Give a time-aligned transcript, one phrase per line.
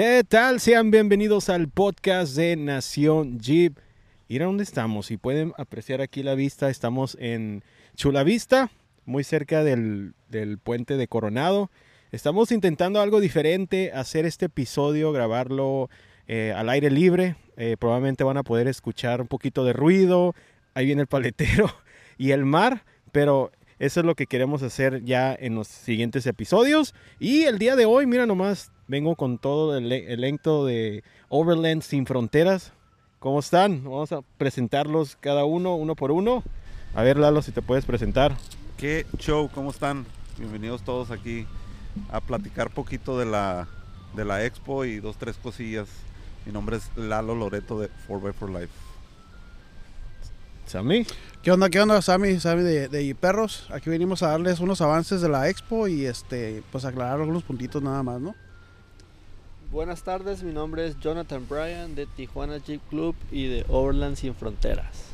[0.00, 0.60] ¿Qué tal?
[0.60, 3.78] Sean bienvenidos al podcast de Nación Jeep.
[4.30, 5.06] A dónde estamos.
[5.06, 7.64] Si pueden apreciar aquí la vista, estamos en
[7.96, 8.70] Chula Vista,
[9.06, 11.72] muy cerca del, del puente de Coronado.
[12.12, 15.90] Estamos intentando algo diferente, hacer este episodio, grabarlo
[16.28, 17.34] eh, al aire libre.
[17.56, 20.36] Eh, probablemente van a poder escuchar un poquito de ruido.
[20.74, 21.74] Ahí viene el paletero
[22.18, 26.94] y el mar, pero eso es lo que queremos hacer ya en los siguientes episodios.
[27.20, 32.06] Y el día de hoy, mira nomás, vengo con todo el elenco de Overland Sin
[32.06, 32.72] Fronteras.
[33.20, 33.84] ¿Cómo están?
[33.84, 36.42] Vamos a presentarlos cada uno, uno por uno.
[36.94, 38.36] A ver, Lalo, si te puedes presentar.
[38.76, 39.48] ¿Qué show?
[39.54, 40.06] ¿Cómo están?
[40.38, 41.46] Bienvenidos todos aquí
[42.10, 43.68] a platicar poquito de la,
[44.14, 45.88] de la expo y dos, tres cosillas.
[46.46, 48.87] Mi nombre es Lalo Loreto de 4x4 Life.
[50.68, 51.06] Sammy.
[51.42, 52.38] ¿Qué onda, qué onda, Sammy?
[52.40, 53.66] Sammy de, de Perros.
[53.70, 57.82] Aquí venimos a darles unos avances de la expo y este, pues aclarar algunos puntitos
[57.82, 58.34] nada más, ¿no?
[59.70, 64.34] Buenas tardes, mi nombre es Jonathan Bryan de Tijuana Jeep Club y de Overland Sin
[64.34, 65.07] Fronteras.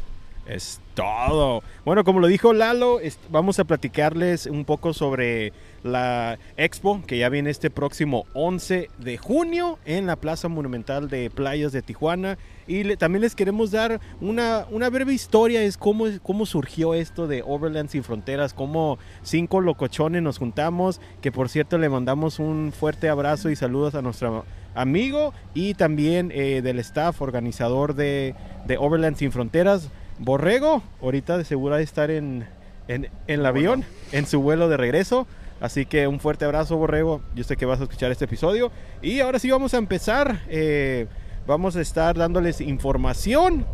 [0.46, 1.62] Es todo.
[1.84, 3.00] Bueno, como lo dijo Lalo,
[3.30, 9.16] vamos a platicarles un poco sobre la expo que ya viene este próximo 11 de
[9.16, 12.36] junio en la Plaza Monumental de Playas de Tijuana.
[12.66, 17.42] Y también les queremos dar una, una breve historia, es cómo, cómo surgió esto de
[17.42, 23.08] Overland Sin Fronteras, cómo cinco locochones nos juntamos, que por cierto le mandamos un fuerte
[23.08, 28.34] abrazo y saludos a nuestro amigo y también eh, del staff organizador de,
[28.66, 29.90] de Overland Sin Fronteras.
[30.18, 32.46] Borrego, ahorita de seguro de estar en,
[32.88, 35.26] en, el avión, en su vuelo de regreso.
[35.60, 37.22] Así que un fuerte abrazo, Borrego.
[37.34, 38.70] Yo sé que vas a escuchar este episodio.
[39.02, 40.42] Y ahora sí vamos a empezar.
[40.48, 41.06] Eh,
[41.46, 43.66] vamos a estar dándoles información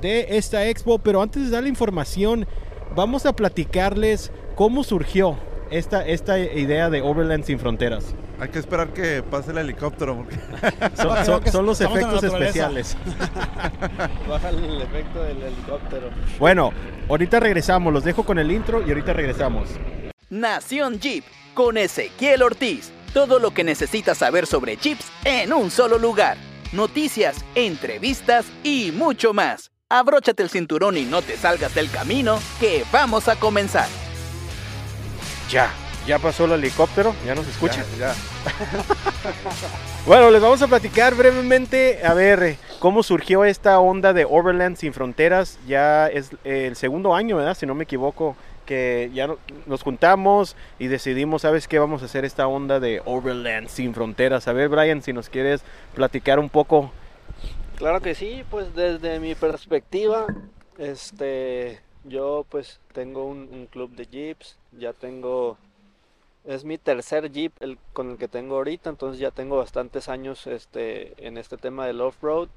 [0.00, 0.98] de esta expo.
[0.98, 2.46] Pero antes de dar la información,
[2.94, 5.38] vamos a platicarles cómo surgió
[5.70, 8.14] esta, esta idea de Overland sin fronteras.
[8.40, 10.26] Hay que esperar que pase el helicóptero.
[11.52, 12.96] Son, los efectos especiales.
[14.28, 16.10] Baja el efecto del helicóptero.
[16.38, 16.72] Bueno,
[17.08, 17.92] ahorita regresamos.
[17.92, 19.70] Los dejo con el intro y ahorita regresamos.
[20.30, 21.24] Nación Jeep
[21.54, 22.92] con Ezequiel Ortiz.
[23.12, 26.36] Todo lo que necesitas saber sobre Jeeps en un solo lugar.
[26.72, 29.72] Noticias, entrevistas y mucho más.
[29.88, 33.88] Abróchate el cinturón y no te salgas del camino, que vamos a comenzar.
[35.50, 35.70] Ya,
[36.06, 37.82] ya pasó el helicóptero, ya nos escucha.
[37.98, 38.14] Ya,
[40.06, 44.92] bueno, les vamos a platicar brevemente, a ver, cómo surgió esta onda de Overland sin
[44.92, 45.58] fronteras.
[45.66, 47.56] Ya es el segundo año, ¿verdad?
[47.56, 48.36] Si no me equivoco,
[48.66, 49.28] que ya
[49.66, 51.78] nos juntamos y decidimos, ¿sabes qué?
[51.78, 54.46] Vamos a hacer esta onda de Overland sin fronteras.
[54.46, 55.62] A ver, Brian, si nos quieres
[55.94, 56.90] platicar un poco.
[57.76, 60.26] Claro que sí, pues desde mi perspectiva,
[60.76, 65.56] este, yo pues tengo un, un club de jeeps, ya tengo
[66.48, 70.46] es mi tercer Jeep el, con el que tengo ahorita, entonces ya tengo bastantes años
[70.46, 72.48] este, en este tema del off-road.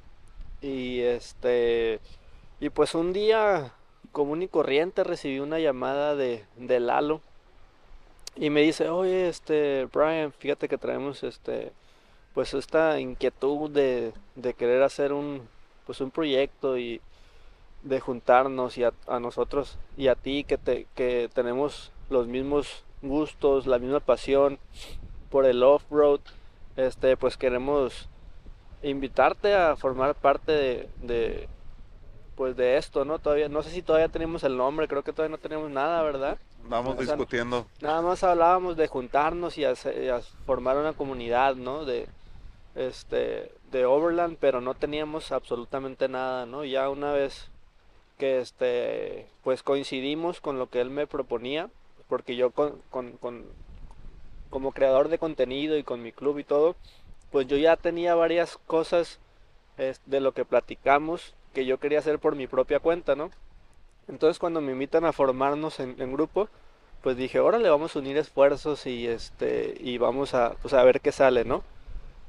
[0.61, 1.99] Y este
[2.61, 3.73] y pues un día
[4.13, 7.19] común y corriente recibí una llamada de, de Lalo
[8.37, 11.73] y me dice, oye, este, Brian, fíjate que traemos este,
[12.33, 15.49] pues esta inquietud de, de querer hacer un,
[15.85, 17.01] pues un proyecto y
[17.83, 22.85] de juntarnos y a, a nosotros y a ti que, te, que tenemos los mismos
[23.01, 24.59] gustos, la misma pasión
[25.29, 26.21] por el off-road,
[26.75, 28.09] este, pues queremos
[28.83, 31.47] invitarte a formar parte de,
[32.35, 33.19] pues de esto, ¿no?
[33.19, 36.37] Todavía, no sé si todavía tenemos el nombre, creo que todavía no tenemos nada, ¿verdad?
[36.63, 37.65] Vamos discutiendo.
[37.81, 39.63] Nada más hablábamos de juntarnos y,
[40.45, 41.85] formar una comunidad, ¿no?
[41.85, 42.07] De,
[42.75, 46.63] este, de Overland, pero no teníamos absolutamente nada, ¿no?
[46.65, 47.49] Ya una vez
[48.17, 51.69] que, este, pues coincidimos con lo que él me proponía,
[52.11, 52.81] porque yo con,
[54.49, 56.75] como creador de contenido y con mi club y todo,
[57.31, 59.19] pues yo ya tenía varias cosas
[59.77, 63.31] de lo que platicamos que yo quería hacer por mi propia cuenta, ¿no?
[64.09, 66.49] Entonces cuando me invitan a formarnos en, grupo,
[67.01, 70.99] pues dije, órale, vamos a unir esfuerzos y este y vamos a, pues a ver
[70.99, 71.63] qué sale, ¿no?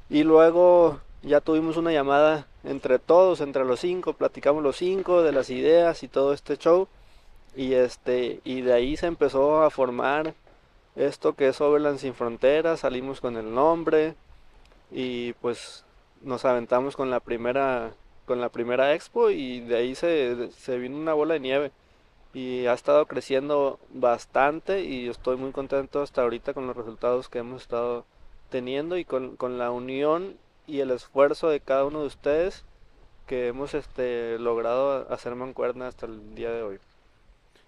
[0.09, 5.33] Y luego ya tuvimos una llamada entre todos, entre los cinco, platicamos los cinco de
[5.33, 6.87] las ideas y todo este show.
[7.55, 10.33] Y este, y de ahí se empezó a formar
[10.95, 14.15] esto que es Overland sin fronteras, salimos con el nombre
[14.91, 15.85] y pues
[16.21, 17.91] nos aventamos con la primera
[18.25, 21.71] con la primera expo y de ahí se, se vino una bola de nieve
[22.33, 27.39] y ha estado creciendo bastante y estoy muy contento hasta ahorita con los resultados que
[27.39, 28.05] hemos estado
[28.49, 32.63] teniendo y con, con la unión y el esfuerzo de cada uno de ustedes
[33.27, 36.79] que hemos este, logrado hacer mancuerna hasta el día de hoy.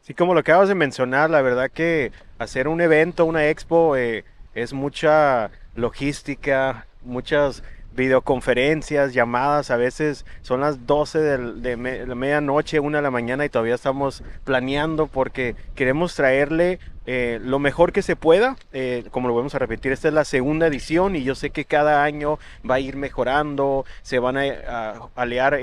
[0.05, 4.23] Sí, como lo acabas de mencionar, la verdad que hacer un evento, una expo, eh,
[4.53, 7.63] es mucha logística, muchas
[7.95, 13.45] videoconferencias, llamadas, a veces son las 12 del- de, de medianoche, una de la mañana
[13.45, 18.57] y todavía estamos planeando porque queremos traerle eh, lo mejor que se pueda.
[18.73, 21.65] eh, como lo vamos a repetir, esta es la segunda edición y yo sé que
[21.65, 22.37] cada año
[22.69, 25.57] va a ir mejorando, se van a, a aliar,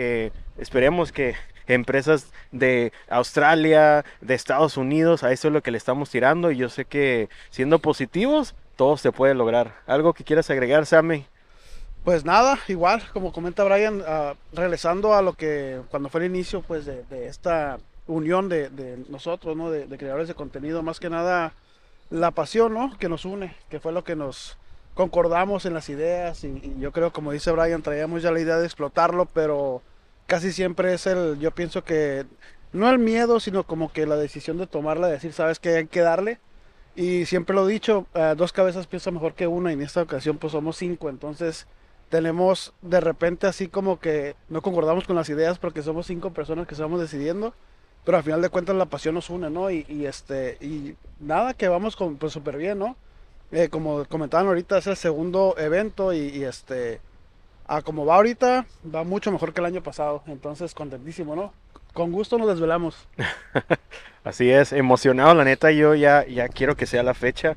[0.58, 1.34] esperemos que
[1.66, 6.56] empresas de Australia, de Estados Unidos, a eso es lo que le estamos tirando y
[6.56, 9.74] yo sé que siendo positivos, todo se puede lograr.
[9.86, 11.26] ¿Algo que quieras agregar, Sammy?
[12.04, 16.62] Pues nada, igual, como comenta Brian, ah, regresando a lo que cuando fue el inicio
[16.62, 17.78] pues de, esta
[18.08, 19.70] unión de, de nosotros, ¿no?
[19.70, 21.52] De, de creadores de contenido, más que nada
[22.10, 22.98] la pasión, ¿no?
[22.98, 24.58] Que nos une, que fue lo que nos
[24.94, 28.58] concordamos en las ideas y, y yo creo, como dice Brian, traíamos ya la idea
[28.58, 29.80] de explotarlo, pero
[30.32, 32.24] casi siempre es el, yo pienso que
[32.72, 35.86] no el miedo, sino como que la decisión de tomarla, de decir, sabes que hay
[35.88, 36.40] que darle.
[36.96, 40.00] Y siempre lo he dicho, eh, dos cabezas piensan mejor que una y en esta
[40.00, 41.66] ocasión pues somos cinco, entonces
[42.08, 46.66] tenemos de repente así como que no concordamos con las ideas porque somos cinco personas
[46.66, 47.52] que estamos decidiendo,
[48.06, 49.70] pero al final de cuentas la pasión nos une, ¿no?
[49.70, 52.96] Y, y, este, y nada, que vamos con, pues súper bien, ¿no?
[53.50, 57.02] Eh, como comentaban ahorita, es el segundo evento y, y, este,
[57.66, 61.52] a como va ahorita, va mucho mejor que el año pasado, entonces contentísimo, ¿no?
[61.92, 63.08] Con gusto nos desvelamos.
[64.24, 67.56] Así es, emocionado, la neta, yo ya, ya quiero que sea la fecha.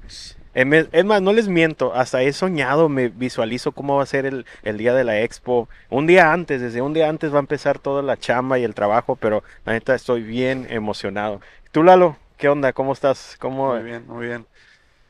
[0.54, 4.46] Es más, no les miento, hasta he soñado, me visualizo cómo va a ser el,
[4.64, 5.68] el día de la expo.
[5.90, 8.74] Un día antes, desde un día antes va a empezar toda la chamba y el
[8.74, 11.42] trabajo, pero la neta estoy bien emocionado.
[11.74, 12.18] ¿Tú, Lalo?
[12.38, 12.72] ¿Qué onda?
[12.72, 13.36] ¿Cómo estás?
[13.40, 13.74] ¿Cómo...
[13.74, 14.46] Muy bien, muy bien.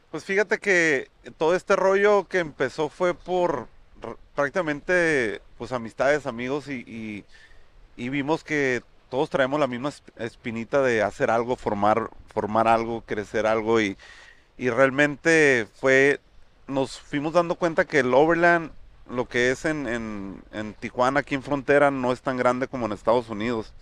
[0.10, 3.68] Pues fíjate que todo este rollo que empezó fue por
[4.36, 6.84] prácticamente pues amistades, amigos y,
[7.98, 13.02] y- vimos que todos traemos la misma esp- espinita de hacer algo, formar, formar algo,
[13.02, 13.98] crecer algo y,
[14.58, 16.20] y realmente fue,
[16.68, 18.72] nos fuimos dando cuenta que el Overland,
[19.10, 22.86] lo que es en, en, en Tijuana, aquí en frontera, no es tan grande como
[22.88, 23.74] en Estados Unidos.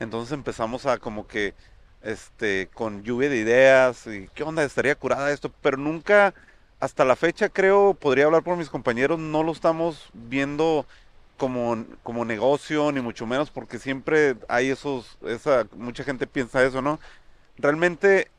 [0.00, 1.54] Entonces empezamos a como que
[2.02, 6.34] este, con lluvia de ideas, y qué onda, estaría curada esto, pero nunca,
[6.80, 10.86] hasta la fecha creo, podría hablar por mis compañeros, no lo estamos viendo
[11.36, 16.82] como, como negocio, ni mucho menos, porque siempre hay esos, esa, mucha gente piensa eso,
[16.82, 17.00] ¿no?
[17.56, 18.30] Realmente,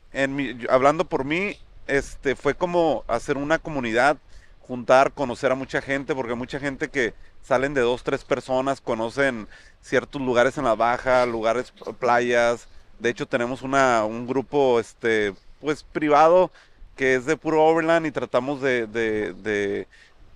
[0.68, 1.56] hablando por mí,
[1.86, 4.16] este, fue como hacer una comunidad,
[4.60, 9.48] juntar, conocer a mucha gente, porque mucha gente que salen de dos, tres personas, conocen
[9.80, 12.68] ciertos lugares en la baja, lugares, playas,
[12.98, 16.50] de hecho, tenemos una, un grupo, este, pues privado
[16.96, 19.86] que es de puro Overland y tratamos de, de,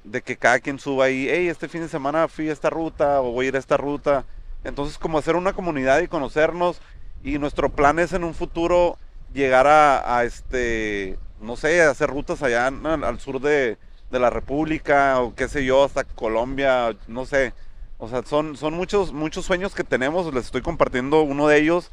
[0.04, 3.20] de, que cada quien suba ahí, hey, este fin de semana fui a esta ruta
[3.22, 4.24] o voy a ir a esta ruta.
[4.62, 6.80] Entonces, como hacer una comunidad y conocernos.
[7.24, 8.96] Y nuestro plan es en un futuro
[9.34, 13.76] llegar a, a este, no sé, hacer rutas allá al sur de,
[14.10, 17.52] de la República o qué sé yo, hasta Colombia, no sé.
[17.98, 20.32] O sea, son, son muchos, muchos sueños que tenemos.
[20.32, 21.90] Les estoy compartiendo uno de ellos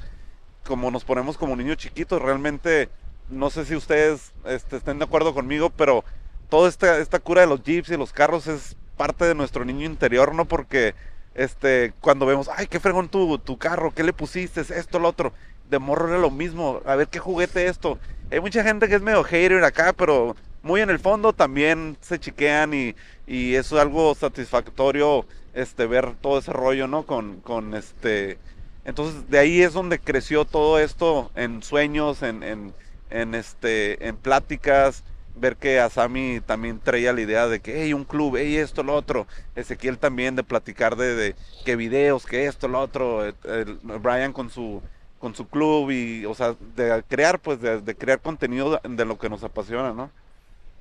[0.67, 2.89] como nos ponemos como niños chiquitos, realmente
[3.29, 6.03] no sé si ustedes este, estén de acuerdo conmigo, pero
[6.49, 9.85] toda esta, esta cura de los jeeps y los carros es parte de nuestro niño
[9.85, 10.45] interior, ¿no?
[10.45, 10.95] Porque
[11.35, 14.61] este, cuando vemos, ay, qué fregón tu, tu carro, ¿qué le pusiste?
[14.61, 15.33] Esto, lo otro.
[15.69, 17.99] De morro era lo mismo, a ver qué juguete esto.
[18.31, 22.19] Hay mucha gente que es medio hater acá, pero muy en el fondo también se
[22.19, 22.95] chiquean y,
[23.25, 27.03] y es algo satisfactorio, este, ver todo ese rollo, ¿no?
[27.03, 28.37] Con, con este,
[28.85, 32.73] entonces de ahí es donde creció todo esto en sueños, en, en,
[33.09, 35.03] en, este, en pláticas,
[35.35, 38.93] ver que Asami también traía la idea de que, hey, un club, hey, esto, lo
[38.95, 39.27] otro.
[39.55, 41.35] Ezequiel también de platicar de, de
[41.65, 43.25] que videos, que esto, lo otro.
[43.25, 44.81] el- Brian con su,
[45.19, 49.05] con su club y, o sea, de crear, pues, de, de crear contenido de, de
[49.05, 50.09] lo que nos apasiona, ¿no?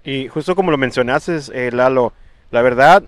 [0.05, 2.13] Y justo como lo mencionaste, eh, Lalo,
[2.51, 3.03] la verdad,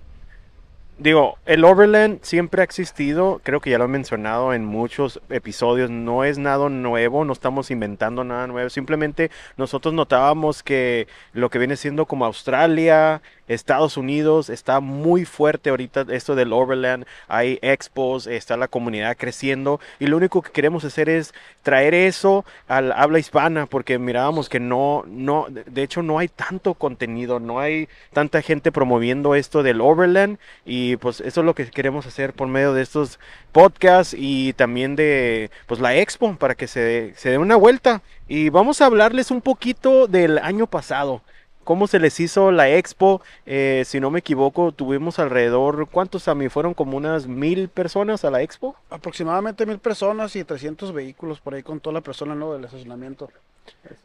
[0.99, 5.89] digo, el Overland siempre ha existido, creo que ya lo he mencionado en muchos episodios,
[5.89, 11.57] no es nada nuevo, no estamos inventando nada nuevo, simplemente nosotros notábamos que lo que
[11.57, 18.27] viene siendo como Australia, Estados Unidos, está muy fuerte ahorita esto del Overland, hay expos,
[18.27, 23.19] está la comunidad creciendo y lo único que queremos hacer es traer eso al habla
[23.19, 28.41] hispana porque mirábamos que no, no, de hecho no hay tanto contenido, no hay tanta
[28.41, 32.73] gente promoviendo esto del Overland y pues eso es lo que queremos hacer por medio
[32.73, 33.19] de estos
[33.51, 38.49] podcasts y también de pues la expo para que se, se dé una vuelta y
[38.49, 41.23] vamos a hablarles un poquito del año pasado.
[41.69, 43.21] ¿Cómo se les hizo la expo?
[43.45, 46.49] Eh, si no me equivoco, tuvimos alrededor, ¿cuántos a mí?
[46.49, 48.75] Fueron como unas mil personas a la expo.
[48.89, 52.53] Aproximadamente mil personas y 300 vehículos por ahí con toda la persona ¿no?
[52.53, 53.29] del estacionamiento.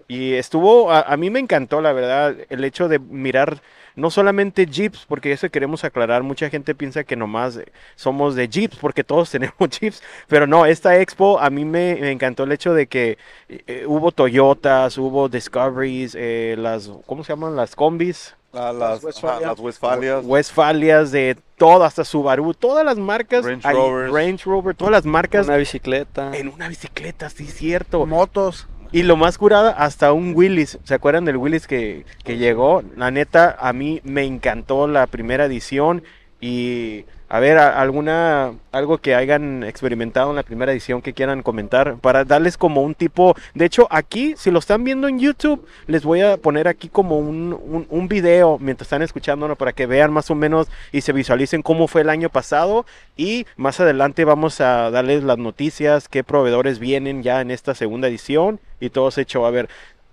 [0.09, 3.61] Y estuvo, a, a mí me encantó, la verdad, el hecho de mirar
[3.97, 7.61] no solamente Jeeps, porque eso queremos aclarar, mucha gente piensa que nomás
[7.94, 12.11] somos de Jeeps, porque todos tenemos Jeeps, pero no, esta expo a mí me, me
[12.11, 13.18] encantó el hecho de que
[13.49, 17.56] eh, hubo Toyotas, hubo Discoveries, eh, las, ¿cómo se llaman?
[17.56, 18.35] Las combis.
[18.52, 19.47] A las, ajá, Westfalia.
[19.49, 20.25] las Westfalias.
[20.25, 24.12] Westfalias de todo, hasta Subaru, todas las marcas, Range Rovers.
[24.12, 26.37] Range Rover, todas las marcas Una bicicleta.
[26.37, 28.06] en una bicicleta, sí, cierto.
[28.06, 28.68] Motos.
[28.94, 30.78] Y lo más curada, hasta un Willis.
[30.84, 32.84] ¿Se acuerdan del Willis que, que llegó?
[32.96, 36.04] La neta, a mí me encantó la primera edición.
[36.40, 41.96] Y a ver, alguna algo que hayan experimentado en la primera edición que quieran comentar
[41.96, 43.34] para darles como un tipo.
[43.54, 47.18] De hecho, aquí, si lo están viendo en YouTube, les voy a poner aquí como
[47.18, 51.12] un, un, un video mientras están escuchándonos para que vean más o menos y se
[51.12, 52.86] visualicen cómo fue el año pasado.
[53.16, 58.06] Y más adelante vamos a darles las noticias, qué proveedores vienen ya en esta segunda
[58.06, 59.44] edición y todo se hecho.
[59.44, 59.68] A ver,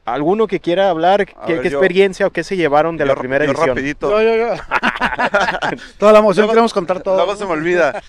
[0.05, 1.25] ¿alguno que quiera hablar?
[1.25, 3.45] ¿Qué, A qué ver, yo- experiencia o qué se llevaron de Yo la ra- primera
[3.45, 3.69] yo edición?
[3.69, 4.09] rapidito.
[4.09, 4.53] Yo, yo, yo.
[5.97, 7.15] Toda la emoción, Luego- queremos contar todo.
[7.17, 8.01] Luego se me olvida.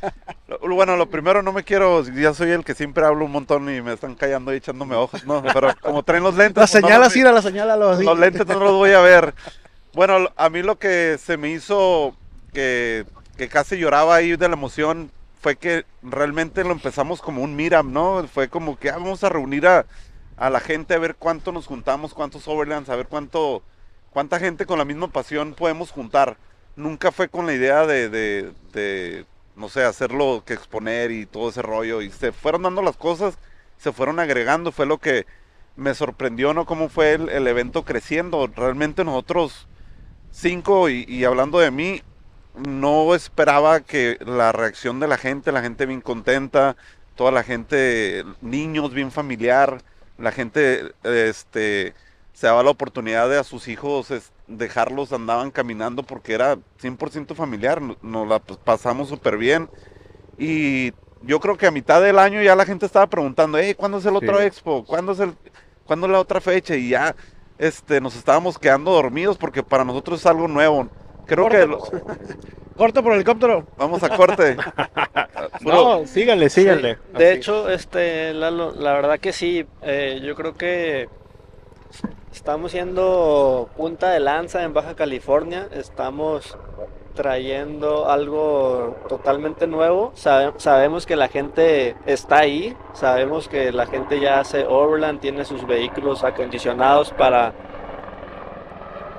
[0.61, 3.81] Bueno, lo primero no me quiero, ya soy el que siempre hablo un montón y
[3.83, 6.57] me están callando y echándome ojos, no, pero como traen los lentes.
[6.57, 8.05] La pues no señal los así, vi- la señal así.
[8.05, 9.35] Los lentes no los voy a ver.
[9.95, 12.15] Bueno, a mí lo que se me hizo
[12.53, 13.05] que,
[13.37, 17.85] que casi lloraba ahí de la emoción fue que realmente lo empezamos como un meetup,
[17.85, 18.27] ¿no?
[18.33, 19.85] Fue como que ah, vamos a reunir a,
[20.37, 23.62] a la gente a ver cuánto nos juntamos, cuántos overlands, a ver cuánto,
[24.11, 26.37] cuánta gente con la misma pasión podemos juntar.
[26.77, 29.25] Nunca fue con la idea de,
[29.57, 32.03] no sé, hacerlo que exponer y todo ese rollo.
[32.03, 33.39] Y se fueron dando las cosas,
[33.77, 34.73] se fueron agregando.
[34.73, 35.27] Fue lo que
[35.77, 36.65] me sorprendió, ¿no?
[36.65, 38.47] Cómo fue el, evento creciendo.
[38.47, 39.69] Realmente nosotros
[40.31, 42.03] cinco, y hablando de mí,
[42.55, 46.77] no esperaba que la reacción de la gente, la gente bien contenta,
[47.15, 49.83] toda la gente, niños bien familiar,
[50.19, 51.95] la gente, este,
[52.33, 57.35] se daba la oportunidad de a sus hijos es- dejarlos, andaban caminando porque era 100%
[57.35, 59.69] familiar, no- nos la pasamos súper bien.
[60.38, 60.92] Y
[61.23, 64.07] yo creo que a mitad del año ya la gente estaba preguntando, hey, ¿cuándo es
[64.07, 64.45] el otro Sí.
[64.45, 64.85] expo?
[64.85, 65.35] ¿Cuándo es, el,
[65.85, 66.75] ¿Cuándo es la otra fecha?
[66.76, 67.14] Y ya
[67.59, 70.88] este, nos estábamos quedando dormidos porque para nosotros es algo nuevo.
[71.26, 71.79] Creo que lo-
[72.76, 73.67] Corto por helicóptero.
[73.76, 74.57] vamos a corte.
[75.61, 76.95] No, síganle, síganle.
[76.95, 77.37] Sí, De Así.
[77.38, 81.09] hecho, este, Lalo, la verdad que sí, eh, yo creo que
[82.33, 86.57] estamos siendo punta de lanza en Baja California, estamos
[87.14, 94.19] trayendo algo totalmente nuevo, Sabe- sabemos que la gente está ahí, sabemos que la gente
[94.19, 97.52] ya hace overland, tiene sus vehículos acondicionados para,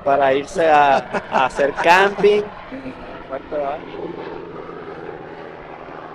[0.04, 0.98] para irse a,
[1.32, 2.44] a hacer camping.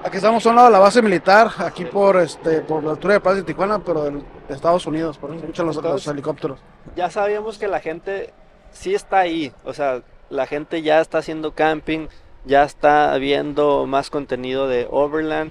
[0.05, 3.15] Aquí estamos a un lado de la base militar, aquí por este por la altura
[3.15, 6.59] de Paz de Tijuana, pero de Estados Unidos, por eso escuchan los, los helicópteros.
[6.95, 8.33] ya sabíamos que la gente
[8.71, 12.07] sí está ahí, o sea, la gente ya está haciendo camping,
[12.45, 15.51] ya está viendo más contenido de Overland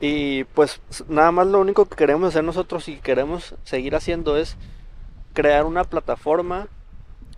[0.00, 4.56] y pues nada más lo único que queremos hacer nosotros y queremos seguir haciendo es
[5.34, 6.68] crear una plataforma,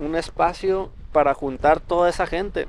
[0.00, 2.66] un espacio para juntar toda esa gente.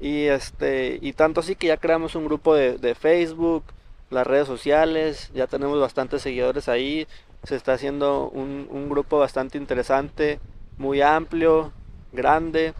[0.00, 3.64] Y este, y tanto así que ya creamos un grupo de, de Facebook,
[4.10, 7.06] las redes sociales, ya tenemos bastantes seguidores ahí,
[7.42, 10.38] se está haciendo un, un grupo bastante interesante,
[10.76, 11.72] muy amplio,
[12.12, 12.74] grande,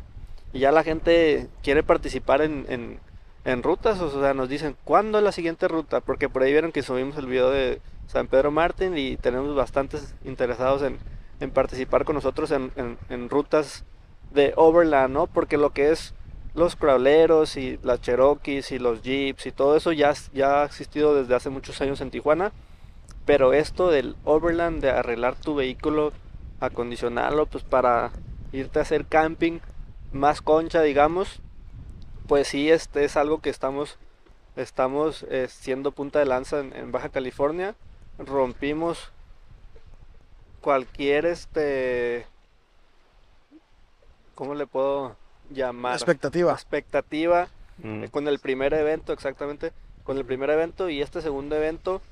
[0.52, 3.00] y ya la gente quiere participar en, en,
[3.44, 6.00] en rutas, o sea, nos dicen, ¿cuándo es la siguiente ruta?
[6.00, 10.14] Porque por ahí vieron que subimos el video de San Pedro Martín y tenemos bastantes
[10.24, 10.98] interesados en,
[11.40, 12.72] en participar con nosotros en,
[13.08, 13.84] en- rutas
[14.32, 15.26] de Overland, ¿no?
[15.26, 16.14] Porque lo que es
[16.54, 21.14] los crawleros y las Cherokees y los Jeeps y todo eso ya, ya ha existido
[21.14, 22.52] desde hace muchos años en Tijuana.
[23.24, 26.12] Pero esto del overland, de arreglar tu vehículo,
[26.60, 28.10] acondicionarlo, pues para
[28.52, 29.60] irte a hacer camping
[30.12, 31.40] más concha, digamos,
[32.26, 33.98] pues sí, este es algo que estamos,
[34.56, 37.74] estamos eh, siendo punta de lanza en, en Baja California.
[38.18, 39.12] Rompimos
[40.60, 42.26] cualquier, este,
[44.34, 45.16] ¿cómo le puedo
[45.50, 45.94] llamar?
[45.94, 46.52] Expectativa.
[46.52, 47.48] expectativa
[47.82, 48.04] Mm.
[48.04, 49.72] eh, con el primer evento, exactamente,
[50.04, 52.02] con el primer evento y este segundo evento,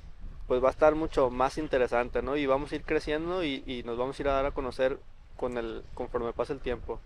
[0.46, 2.36] pues va a estar mucho más interesante, ¿no?
[2.36, 4.98] Y vamos a ir creciendo y, y nos vamos a ir a dar a conocer
[5.36, 7.00] con el, conforme pase el tiempo.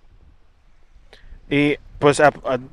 [1.50, 2.22] Y pues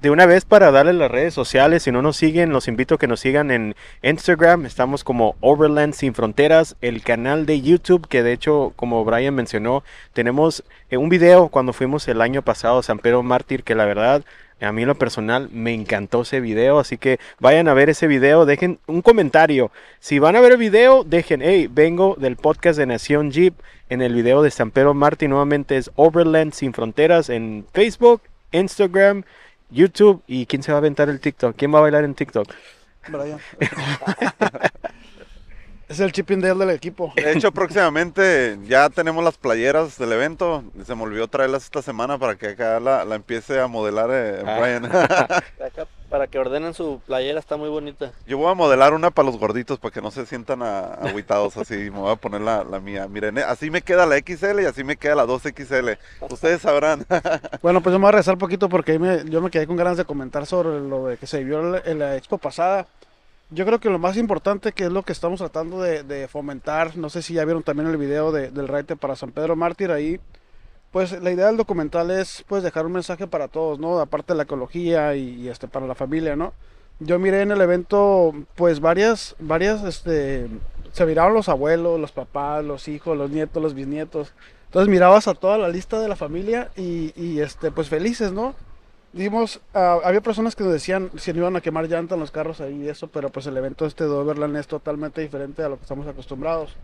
[0.02, 2.98] de una vez para darle las redes sociales, si no nos siguen, los invito a
[2.98, 8.24] que nos sigan en Instagram, estamos como Overland Sin Fronteras, el canal de YouTube, que
[8.24, 12.84] de hecho, como Brian mencionó, tenemos eh, un video cuando fuimos el año pasado a
[12.84, 14.24] San Pedro Mártir, que la verdad
[14.60, 18.08] A mí en lo personal me encantó ese video, así que vayan a ver ese
[18.08, 19.72] video, dejen un comentario.
[20.00, 23.54] Si van a ver el video, dejen, hey, vengo del podcast de Nación Jeep
[23.90, 25.30] en el video de San Pedro Martín.
[25.30, 29.24] Nuevamente es Overland Sin Fronteras en Facebook, Instagram,
[29.70, 30.24] YouTube.
[30.28, 31.56] ¿Y quién se va a aventar el TikTok?
[31.56, 32.48] ¿Quién va a bailar en TikTok?
[33.10, 33.40] Brian.
[35.90, 37.14] es el chipping Dale del equipo.
[37.16, 40.64] De hecho, próximamente ya tenemos las playeras del evento.
[40.86, 44.44] Se me olvidó traerlas esta semana para que acá la, la empiece a modelar eh,
[44.46, 44.60] Ah.
[44.60, 44.92] Brian.
[46.10, 48.14] Para que ordenen su playera, está muy bonita.
[48.26, 51.76] Yo voy a modelar una para los gorditos para que no se sientan agüitados así.
[51.76, 53.08] Me voy a poner la, la mía.
[53.10, 55.98] Miren, eh, así me queda la XL y así me queda la 2XL.
[56.30, 57.06] Ustedes sabrán.
[57.62, 59.98] Bueno, pues yo me voy a rezar poquito porque me- yo me quedé con ganas
[59.98, 62.88] de comentar sobre lo de que se vio en- en la expo pasada.
[63.50, 66.96] Yo creo que lo más importante que es lo que estamos tratando de, de fomentar,
[66.96, 69.92] no sé si ya vieron también el video de- del raite para San Pedro Mártir
[69.92, 70.20] ahí,
[70.92, 74.00] pues la idea del documental es pues dejar un mensaje para todos, ¿no?
[74.00, 76.54] Aparte de la ecología y, este para la familia, ¿no?
[77.00, 80.48] Yo miré en el evento pues varias, varias, este,
[80.94, 84.34] se miraron los abuelos, los papás, los hijos, los nietos, los bisnietos.
[84.66, 88.56] Entonces mirabas a toda la lista de la familia y, y, este, pues felices, ¿no?
[89.14, 92.32] Dimos, ah, había personas que nos decían si no iban a quemar llanta en los
[92.32, 95.70] carros ahí y eso, pero pues el evento este de Overland es totalmente diferente a
[95.70, 96.76] lo que estamos acostumbrados.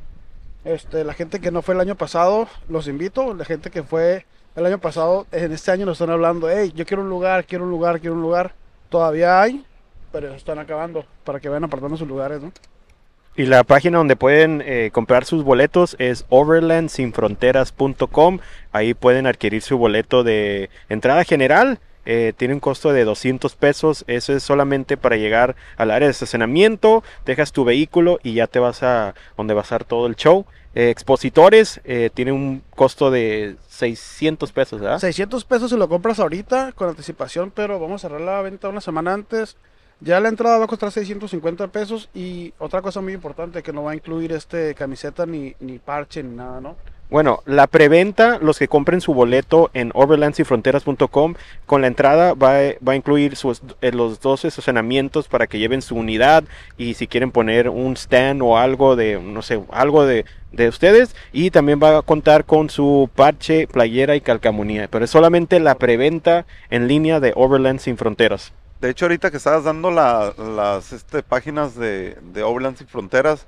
[0.65, 4.25] Este, la gente que no fue el año pasado, los invito, la gente que fue
[4.55, 7.65] el año pasado, en este año nos están hablando, hey, yo quiero un lugar, quiero
[7.65, 8.53] un lugar, quiero un lugar.
[8.89, 9.65] Todavía hay,
[10.11, 12.51] pero están acabando para que vayan apartando sus lugares, ¿no?
[13.35, 18.37] Y la página donde pueden eh, comprar sus boletos es overlandsinfronteras.com.
[18.71, 21.79] Ahí pueden adquirir su boleto de entrada general.
[22.05, 24.03] Eh, tiene un costo de 200 pesos.
[24.07, 27.03] Eso es solamente para llegar al área de estacionamiento.
[27.25, 30.45] Dejas tu vehículo y ya te vas a donde va a estar todo el show.
[30.75, 34.99] Eh, expositores eh, tiene un costo de 600 pesos, ¿verdad?
[34.99, 38.81] 600 pesos si lo compras ahorita con anticipación, pero vamos a cerrar la venta una
[38.81, 39.55] semana antes.
[39.99, 43.83] Ya la entrada va a costar 650 pesos y otra cosa muy importante que no
[43.83, 46.75] va a incluir este camiseta ni, ni parche ni nada, ¿no?
[47.13, 51.35] Bueno, la preventa, los que compren su boleto en overlandsyfronteras.com,
[51.67, 55.59] con la entrada va, a- va a incluir sus- eh, los dos estacionamientos para que
[55.59, 56.43] lleven su unidad
[56.75, 61.15] y si quieren poner un stand o algo de, no sé, algo de, de ustedes.
[61.31, 64.87] Y también va a contar con su parche, playera y calcamonía.
[64.89, 68.53] Pero es solamente la preventa en línea de Overland Sin Fronteras.
[68.81, 73.45] De hecho, ahorita que estabas dando la- las este, páginas de, de Overland Sin Fronteras,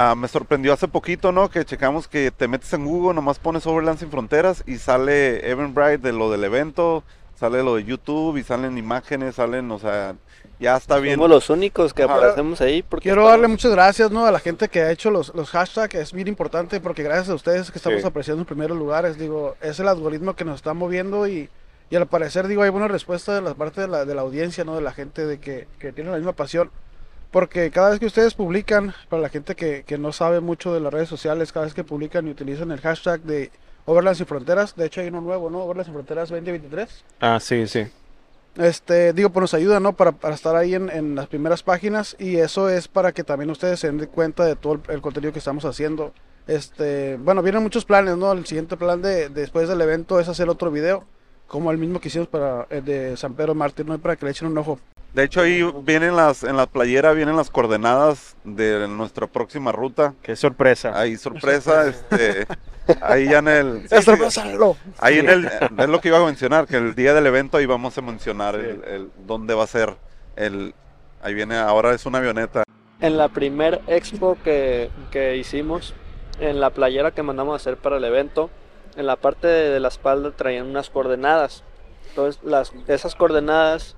[0.00, 1.50] ah, me sorprendió hace poquito, ¿no?
[1.50, 5.98] Que checamos que te metes en Google, nomás pones Overland Sin Fronteras y sale Eventbrite
[5.98, 7.04] de lo del evento,
[7.38, 10.14] sale lo de YouTube y salen imágenes, salen, o sea,
[10.58, 11.14] ya está bien.
[11.16, 12.14] Somos los únicos que Ajá.
[12.14, 12.82] aparecemos ahí.
[12.82, 14.26] Porque Quiero estamos- darle muchas gracias, ¿no?
[14.26, 17.34] A la gente que ha hecho los, los hashtags, es bien importante porque gracias a
[17.34, 18.06] ustedes que estamos Sí.
[18.06, 21.48] apreciando en primeros lugares, digo, es el algoritmo que nos está moviendo y,
[21.88, 24.64] y al parecer, digo, hay buena respuesta de la parte de la, de la audiencia,
[24.64, 24.74] ¿no?
[24.76, 26.70] De la gente de que, que tiene la misma pasión.
[27.30, 30.80] Porque cada vez que ustedes publican, para la gente que, que no sabe mucho de
[30.80, 33.50] las redes sociales, cada vez que publican y utilizan el hashtag de
[33.86, 35.60] Overland Sin Fronteras, de hecho hay uno nuevo, ¿no?
[35.60, 37.04] Overland Sin Fronteras 2023.
[37.20, 37.86] Ah, sí, sí.
[38.56, 39.92] Este, digo, pues nos ayuda, ¿no?
[39.92, 43.50] Para, para estar ahí en, en las primeras páginas y eso es para que también
[43.50, 46.12] ustedes se den cuenta de todo el, el contenido que estamos haciendo.
[46.48, 48.32] Este, bueno, vienen muchos planes, ¿no?
[48.32, 51.04] El siguiente plan de, de después del evento es hacer otro video,
[51.46, 53.96] como el mismo que hicimos para el de San Pedro Mártir, ¿no?
[53.98, 54.80] Para que le echen un ojo.
[55.14, 60.14] De hecho, ahí vienen las, en la playera vienen las coordenadas de nuestra próxima ruta.
[60.22, 60.98] Qué sorpresa.
[60.98, 62.46] Ahí sorpresa, este,
[63.02, 63.80] ahí ya en el...
[63.88, 64.40] sí, ¡Es sí!
[64.98, 65.46] Ahí en el,
[65.78, 68.54] es lo que iba a mencionar, que el día del evento ahí vamos a mencionar
[68.54, 69.96] el, el- dónde va a ser
[70.36, 70.74] el,
[71.22, 72.62] ahí viene, ahora es una avioneta.
[73.00, 75.94] En la primer expo que, que hicimos,
[76.38, 78.48] en la playera que mandamos a hacer para el evento,
[78.96, 81.64] en la parte de, de la espalda traían unas coordenadas.
[82.10, 83.96] Entonces, las, esas coordenadas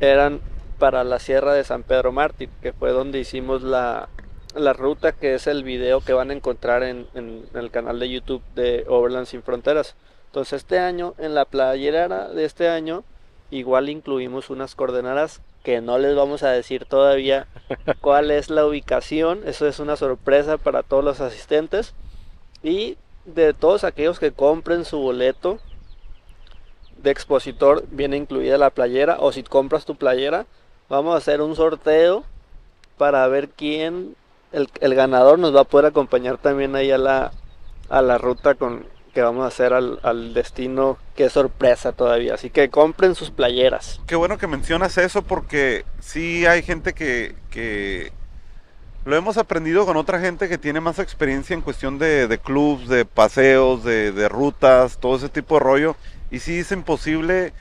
[0.00, 0.40] eran
[0.78, 4.08] para la Sierra de San Pedro Mártir, que fue donde hicimos la,
[4.54, 8.10] la ruta, que es el video que van a encontrar en, en el canal de
[8.10, 9.94] YouTube de Overland Sin Fronteras.
[10.26, 13.04] Entonces, este año, en la playera de este año,
[13.50, 17.46] igual incluimos unas coordenadas que no les vamos a decir todavía
[18.00, 19.42] cuál es la ubicación.
[19.46, 21.94] Eso es una sorpresa para todos los asistentes.
[22.62, 25.58] Y de todos aquellos que compren su boleto
[27.04, 29.18] de expositor, viene incluida la playera.
[29.20, 30.46] O si compras tu playera,
[30.88, 32.24] vamos a hacer un sorteo
[32.98, 34.16] para ver quién,
[34.52, 37.32] el, el ganador nos va a poder acompañar también ahí a la,
[37.88, 42.34] a la ruta con, que vamos a hacer al, al destino, es sorpresa todavía.
[42.34, 44.00] Así que compren sus playeras.
[44.06, 48.12] Qué bueno que mencionas eso porque sí hay gente que, que
[49.04, 52.88] lo hemos aprendido con otra gente que tiene más experiencia en cuestión de, de clubs,
[52.88, 55.96] de paseos, de, de rutas, todo ese tipo de rollo.
[56.30, 57.52] Y sí es imposible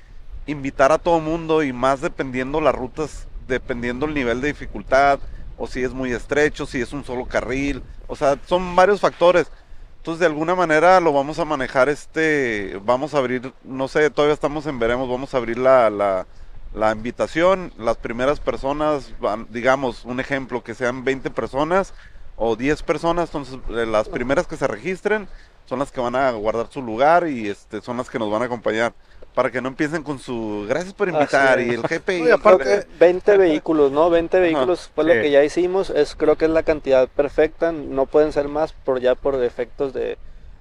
[0.45, 5.19] invitar a todo mundo y más dependiendo las rutas, dependiendo el nivel de dificultad,
[5.57, 9.49] o si es muy estrecho, si es un solo carril, o sea, son varios factores.
[9.97, 14.33] Entonces, de alguna manera lo vamos a manejar, este, vamos a abrir, no sé, todavía
[14.33, 16.27] estamos en veremos, vamos a abrir la, la,
[16.73, 19.13] la invitación, las primeras personas,
[19.49, 21.93] digamos, un ejemplo, que sean 20 personas
[22.35, 25.29] o 10 personas, entonces eh, las primeras que se registren
[25.65, 28.41] son las que van a guardar su lugar y este, son las que nos van
[28.41, 28.93] a acompañar
[29.33, 32.21] para que no empiecen con su gracias por invitar y el GPI.
[32.21, 34.09] Oye, aparte- Creo que 20 vehículos, ¿no?
[34.11, 35.89] 20 vehículos fue lo que ya hicimos.
[35.89, 37.71] Es, creo que es la cantidad perfecta.
[37.71, 40.17] No pueden ser más por ya por defectos de,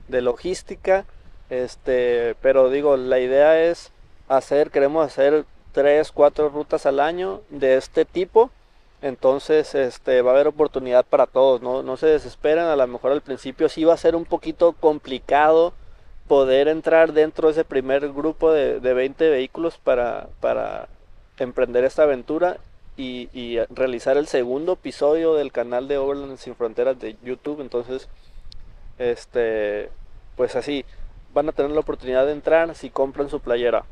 [0.09, 1.05] de logística.
[1.51, 3.93] Este, pero digo, la idea es
[4.29, 8.51] hacer, queremos hacer 3, 4 rutas al año de este tipo.
[9.03, 11.83] Entonces, este, va a haber oportunidad para todos, ¿no?
[11.83, 15.73] No se desesperen, a lo mejor al principio sí va a ser un poquito complicado
[16.29, 20.89] poder entrar dentro de ese primer grupo de, de 20 vehículos para, para
[21.39, 22.59] emprender esta aventura
[22.97, 27.61] y, y realizar el segundo episodio del canal de Overland Sin Fronteras de YouTube.
[27.61, 28.09] Entonces,
[28.99, 29.91] este,
[30.37, 30.85] pues así,
[31.35, 33.85] van a tener la oportunidad de entrar si compran su playera.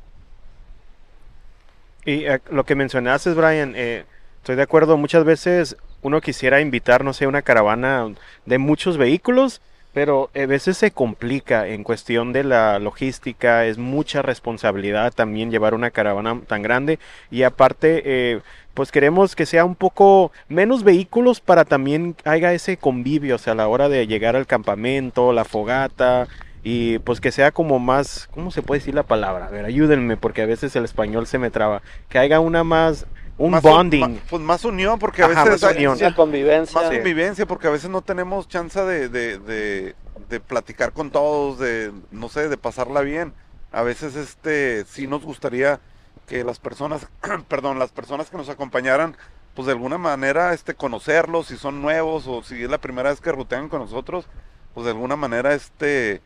[2.05, 4.05] Y eh, lo que mencionaste, Brian, eh,
[4.41, 8.09] estoy de acuerdo, muchas veces uno quisiera invitar, no sé, una caravana
[8.47, 9.61] de muchos vehículos,
[9.93, 15.75] pero a veces se complica en cuestión de la logística, es mucha responsabilidad también llevar
[15.75, 16.99] una caravana tan grande
[17.31, 18.41] y aparte, eh,
[18.73, 23.53] pues queremos que sea un poco menos vehículos para también haya ese convivio, o sea,
[23.53, 26.29] a la hora de llegar al campamento, la fogata,
[26.63, 29.47] y pues que sea como más, ¿cómo se puede decir la palabra?
[29.47, 31.83] A ver, ayúdenme porque a veces el español se me traba.
[32.09, 33.07] Que haya una más,
[33.41, 34.01] un Más un- bonding.
[34.15, 35.99] ma- pues más unión, porque a Ajá, veces más hay- unión.
[35.99, 36.79] La convivencia.
[36.81, 36.97] más Sí.
[36.97, 39.95] convivencia, porque a veces no tenemos chance de, de, de,
[40.29, 43.33] de platicar con todos, de, no sé, de pasarla bien.
[43.73, 45.81] A veces, este, sí nos gustaría
[46.27, 47.07] que las personas,
[47.49, 49.17] perdón, las personas que nos acompañaran,
[49.55, 53.21] pues de alguna manera, este, conocerlos, si son nuevos o si es la primera vez
[53.23, 54.27] que rutean con nosotros,
[54.75, 56.21] pues de alguna manera, este,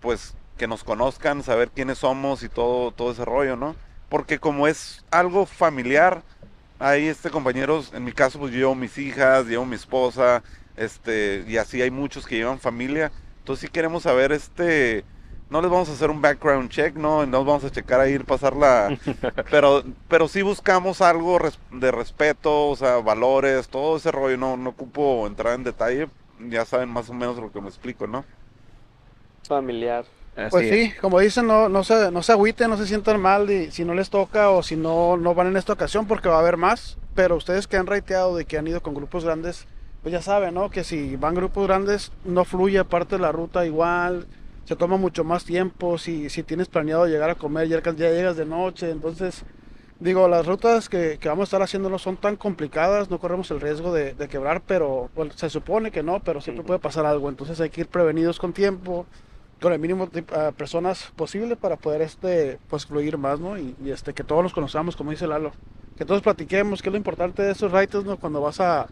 [0.00, 3.74] pues que nos conozcan, saber quiénes somos y todo, todo ese rollo, ¿no?
[4.08, 6.22] Porque como es algo familiar,
[6.78, 10.42] hay este compañeros, en mi caso pues yo llevo mis hijas, llevo mi esposa,
[10.76, 13.12] este, y así hay muchos que llevan familia.
[13.38, 15.04] Entonces sí queremos saber, este,
[15.50, 18.94] no les vamos a hacer un background check, no, no vamos a checar ahí, pasarla,
[19.48, 24.56] pero, pero sí buscamos algo res- de respeto, o sea, valores, todo ese rollo, no,
[24.56, 28.26] no ocupo entrar en detalle, ya saben más o menos lo que me explico, ¿no?
[29.42, 30.06] familiar.
[30.38, 30.80] Así Pues es.
[30.90, 33.94] sí, como dicen, no, no, se, no se agüiten, no se sientan mal si no
[33.94, 36.98] les toca o si no, no van en esta ocasión porque va a haber más.
[37.14, 39.66] Pero ustedes que han raiteado de que han ido con grupos grandes,
[40.02, 40.70] pues ya saben, ¿no?
[40.70, 44.26] Que si van grupos grandes no fluye aparte de la ruta igual,
[44.64, 45.98] se toma mucho más tiempo.
[45.98, 48.90] Si, si tienes planeado llegar a comer, ya, ya llegas de noche.
[48.90, 49.44] Entonces,
[49.98, 53.50] digo, las rutas que, que vamos a estar haciendo no son tan complicadas, no corremos
[53.50, 57.06] el riesgo de, de quebrar, pero bueno, se supone que no, pero siempre puede pasar
[57.06, 57.28] algo.
[57.28, 59.06] Entonces hay que ir prevenidos con tiempo
[59.60, 63.74] con el mínimo de ah, personas posible para poder este pues fluir más no y,
[63.84, 65.52] y, este que todos nos conozcamos como dice Lalo
[65.96, 68.88] que todos platiquemos que es lo importante de esos raitos no cuando vas a, a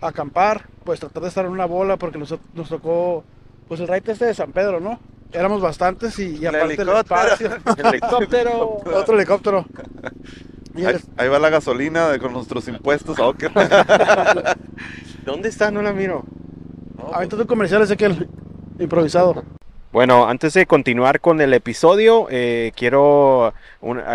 [0.00, 3.24] acampar pues tratar de estar en una bola porque nos, nos tocó
[3.68, 4.98] pues el raite este de San Pedro no
[5.32, 6.98] éramos bastantes y, y El aparte el helicóptero.
[6.98, 7.50] espacio
[7.90, 8.68] Helicóptero.
[8.94, 9.66] otro helicóptero
[10.74, 13.18] y el Ahí, ahí va la gasolina de- con nuestros impuestos.
[13.18, 13.34] oh,
[15.24, 15.70] ¿Dónde está?
[15.70, 16.24] No la miro.
[17.12, 18.28] ahorita tu comercial es aquel
[18.78, 19.42] improvisado
[19.96, 23.54] Bueno, antes de continuar con el episodio, eh, quiero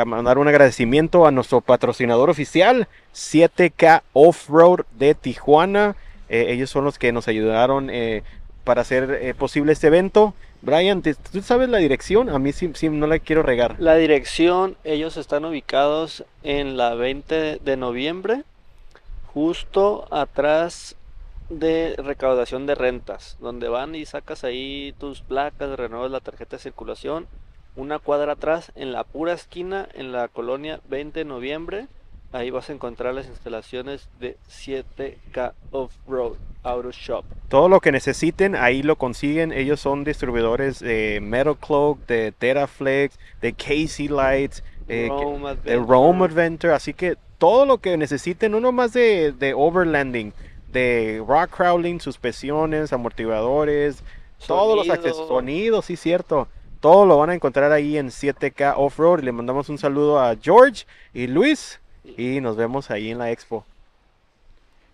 [0.06, 5.96] mandar un agradecimiento a nuestro patrocinador oficial, 7K Off-Road de Tijuana.
[6.30, 8.22] Eh, ellos son los que nos ayudaron eh,
[8.63, 10.36] para hacer posible este evento.
[10.62, 12.30] Brian, ¿te- ¿tú sabes la dirección?
[12.30, 13.76] A mí sí, sí no la quiero regar.
[13.80, 18.44] La dirección, ellos están ubicados en la 20 de noviembre,
[19.34, 20.96] justo atrás
[21.51, 26.63] de recaudación de rentas, donde van y sacas ahí tus placas, renuevas la tarjeta de
[26.63, 27.27] circulación,
[27.75, 31.87] una cuadra atrás, en la pura esquina, en la colonia 20 de noviembre,
[32.31, 37.25] ahí vas a encontrar las instalaciones de 7K Off-Road Auto Shop.
[37.49, 39.51] Todo lo que necesiten, ahí lo consiguen.
[39.51, 45.77] Ellos son distribuidores de Metal Cloak, de Teraflex, de Casey Lights, eh, Rome de Adventure.
[45.77, 46.73] Rome Adventure.
[46.73, 50.33] Así que todo lo que necesiten, no nomás de, de overlanding,
[50.71, 54.03] de rock crawling, suspensiones, amortiguadores,
[54.47, 56.47] todos los accesorios, sonidos, sí, cierto.
[56.79, 59.19] Todo lo van a encontrar ahí en 7K Off-Road.
[59.19, 61.79] Le mandamos un saludo a George y Luis.
[62.17, 63.63] Y nos vemos ahí en la expo.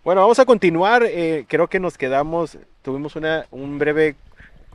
[0.04, 1.04] Bueno, vamos a continuar.
[1.06, 4.16] eh, creo que nos quedamos, tuvimos una, un breve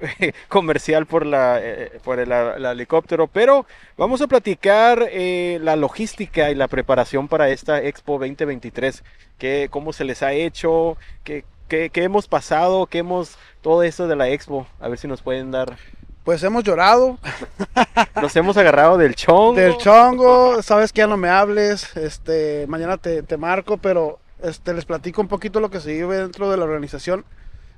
[0.49, 6.51] comercial por la eh, por el, el helicóptero, pero vamos a platicar eh, la logística
[6.51, 9.05] y la preparación para esta Expo 2023,
[9.39, 14.07] que cómo se les ha hecho, qué, qué, qué hemos pasado, qué hemos todo eso
[14.09, 15.77] de la Expo, a ver si nos pueden dar.
[16.25, 17.19] Pues hemos llorado
[18.23, 19.55] Nos hemos agarrado del chongo.
[19.55, 24.75] del chongo, sabes que ya no me hables, este, mañana te, te marco, pero este,
[24.75, 27.25] les platico un poquito lo que se vive dentro de la organización.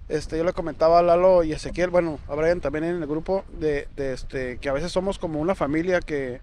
[0.08, 3.44] Este, yo le comentaba a Lalo y Ezequiel, bueno, a Brian también en el grupo,
[3.58, 6.40] de, de este, que a veces somos como una familia que,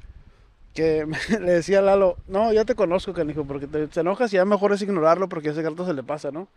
[0.74, 1.06] que
[1.40, 4.46] le decía a Lalo, no, ya te conozco, canijo, porque te, te enojas y ya
[4.46, 6.48] mejor es ignorarlo porque ese gato se le pasa, ¿no?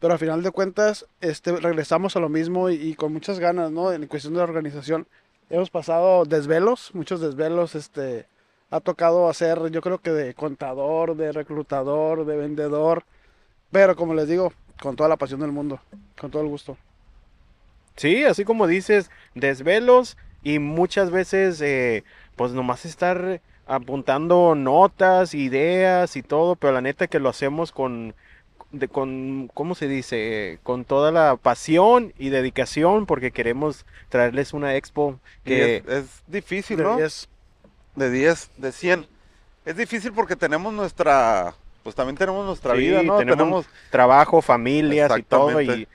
[0.00, 3.92] Pero al final de cuentas, este, regresamos a lo mismo y, con muchas ganas, ¿no?
[3.92, 5.06] En cuestión de la organización,
[5.50, 8.26] hemos pasado desvelos, muchos desvelos, este,
[8.70, 13.04] ha tocado hacer, yo creo que de contador, de reclutador, de vendedor,
[13.72, 15.80] pero como les digo, con toda la pasión del mundo,
[16.18, 16.76] con todo el gusto.
[17.96, 22.04] Sí, así como dices, desvelos y muchas veces, eh,
[22.36, 28.14] pues nomás estar apuntando notas, ideas y todo, pero la neta que lo hacemos con,
[28.70, 30.58] de, con, ¿cómo se dice?
[30.62, 35.78] Con toda la pasión y dedicación porque queremos traerles una expo que...
[35.78, 36.96] es, es difícil, De ¿no?
[36.96, 37.28] 10.
[37.96, 39.06] De 10, de 100.
[39.66, 41.54] Es difícil porque tenemos nuestra,
[41.88, 43.16] pues también tenemos nuestra Sí, vida, ¿no?
[43.16, 45.88] tenemos trabajo, familias y todo, y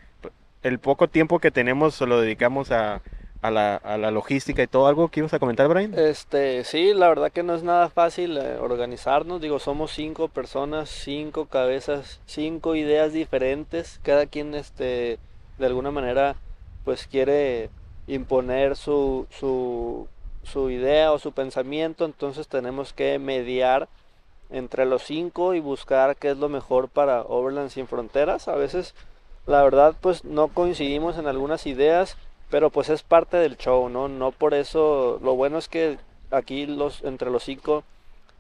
[0.64, 3.04] el poco tiempo que tenemos se lo dedicamos a,
[3.44, 4.88] a la, a la logística y todo.
[4.88, 5.94] ¿Algo que ibas a comentar, Brian?
[5.94, 9.40] Este, sí, la verdad que no es nada fácil eh, organizarnos.
[9.40, 14.00] Digo, somos cinco personas, cinco cabezas, cinco ideas diferentes.
[14.02, 15.20] Cada quien, este,
[15.60, 16.38] de alguna manera,
[16.86, 17.70] pues quiere
[18.08, 20.08] imponer su, su,
[20.42, 22.06] su idea o su pensamiento.
[22.06, 23.90] Entonces tenemos que mediar
[24.54, 28.48] entre los cinco y buscar qué es lo mejor para Overland Sin Fronteras.
[28.48, 28.94] A veces,
[29.48, 32.16] la verdad, pues no coincidimos en algunas ideas,
[32.50, 34.08] pero pues es parte del show, ¿no?
[34.08, 35.98] No por eso, lo bueno es que
[36.30, 37.84] aquí los, entre los cinco,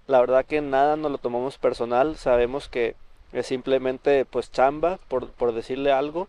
[0.07, 2.95] la verdad que nada nos lo tomamos personal, sabemos que
[3.33, 6.27] es simplemente pues chamba, por, por decirle algo,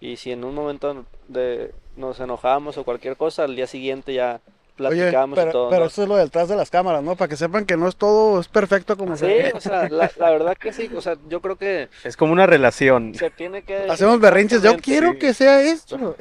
[0.00, 4.40] y si en un momento de, nos enojamos o cualquier cosa, al día siguiente ya
[4.78, 5.86] Oye, platicamos pero, y todo, pero ¿no?
[5.86, 7.16] eso es lo detrás de las cámaras, ¿no?
[7.16, 9.52] Para que sepan que no es todo, es perfecto como Sí, se ve.
[9.54, 12.46] o sea, la, la verdad que sí, o sea, yo creo que Es como una
[12.46, 13.14] relación.
[13.14, 13.88] se tiene que...
[13.90, 15.18] Hacemos berrinches, yo quiero sí.
[15.18, 16.16] que sea esto.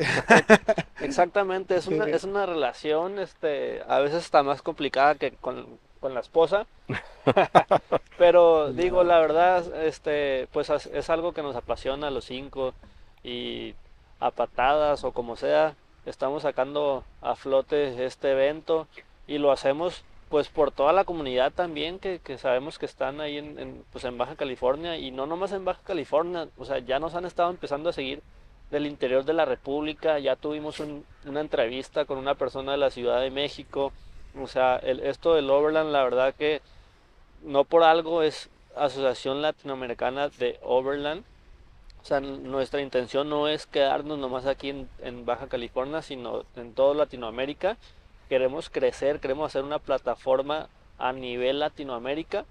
[1.02, 2.12] Exactamente, es una, Sí.
[2.12, 5.66] es una relación, este, a veces está más complicada que con,
[6.00, 6.66] con la esposa,
[8.18, 12.74] pero digo, la verdad, este, pues es algo que nos apasiona a los cinco
[13.24, 13.74] y
[14.20, 15.74] a patadas o como sea,
[16.06, 18.88] estamos sacando a flote este evento
[19.28, 23.38] y lo hacemos pues por toda la comunidad también que, que sabemos que están ahí
[23.38, 27.00] en, en, pues en Baja California y no nomás en Baja California, o sea, ya
[27.00, 28.22] nos han estado empezando a seguir
[28.72, 32.90] del interior de la República, ya tuvimos un- una entrevista con una persona de la
[32.90, 33.94] Ciudad de México,
[34.42, 36.62] o sea, el- esto del Overland, la verdad que
[37.44, 41.24] no por algo es Asociación Latinoamericana de Overland,
[42.06, 46.76] o sea, nuestra intención no es quedarnos nomás aquí en, en Baja California, sino en
[46.76, 47.78] toda Latinoamérica,
[48.30, 52.46] queremos crecer, queremos hacer una plataforma a nivel Latinoamérica,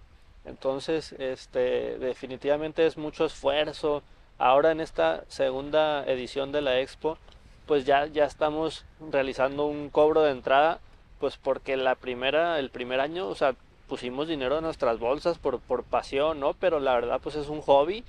[0.45, 4.03] entonces, este, definitivamente es mucho esfuerzo.
[4.39, 7.17] Ahora en esta segunda edición de la Expo,
[7.67, 10.81] pues ya, ya estamos realizando un cobro de entrada,
[11.21, 13.55] pues porque la primera, el primer año, o sea,
[13.87, 16.55] pusimos dinero en nuestras bolsas por, por pasión, ¿no?
[16.55, 18.03] Pero la verdad, pues es un hobby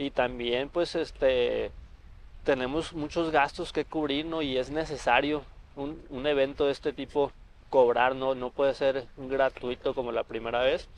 [0.00, 1.70] y también, pues, este,
[2.42, 4.40] tenemos muchos gastos que cubrir, ¿no?
[4.40, 5.42] Y es necesario
[5.76, 7.32] un, un evento de este tipo
[7.68, 8.34] cobrar, ¿no?
[8.34, 10.88] No puede ser gratuito como la primera vez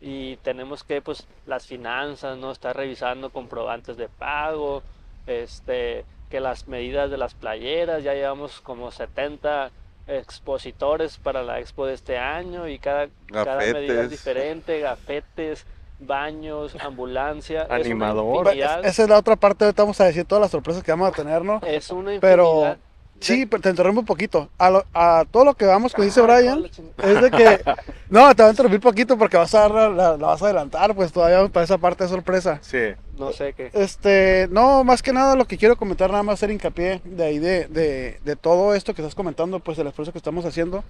[0.00, 4.82] y tenemos que pues las finanzas no estar revisando comprobantes de pago
[5.28, 9.70] este que las medidas de las playeras ya llevamos como 70
[10.08, 15.64] expositores para la expo de este año y cada, cada medida es diferente gafetes
[16.06, 18.46] baños ambulancia Animador.
[18.46, 21.08] infinidad- Esa es la otra parte, ahorita vamos a decir todas las sorpresas que vamos
[21.08, 21.60] a tener, ¿no?
[21.66, 22.78] es una Pero infinidad
[23.20, 24.48] sí, pero te interrumpo un poquito.
[24.58, 26.64] A, lo- a todo lo que vamos, que dice Brian,
[27.04, 27.60] es de que...
[28.10, 30.46] No, te voy a interrumpir poquito porque vas a dar la, la- la vas a
[30.46, 32.58] adelantar, pues todavía para esa parte de sorpresa.
[32.60, 32.78] Sí.
[33.18, 36.50] no sé qué Este, no, más que nada lo que quiero comentar, nada más hacer
[36.50, 40.18] hincapié de ahí de, de, de todo esto que estás comentando, pues el esfuerzo que
[40.18, 40.82] estamos haciendo,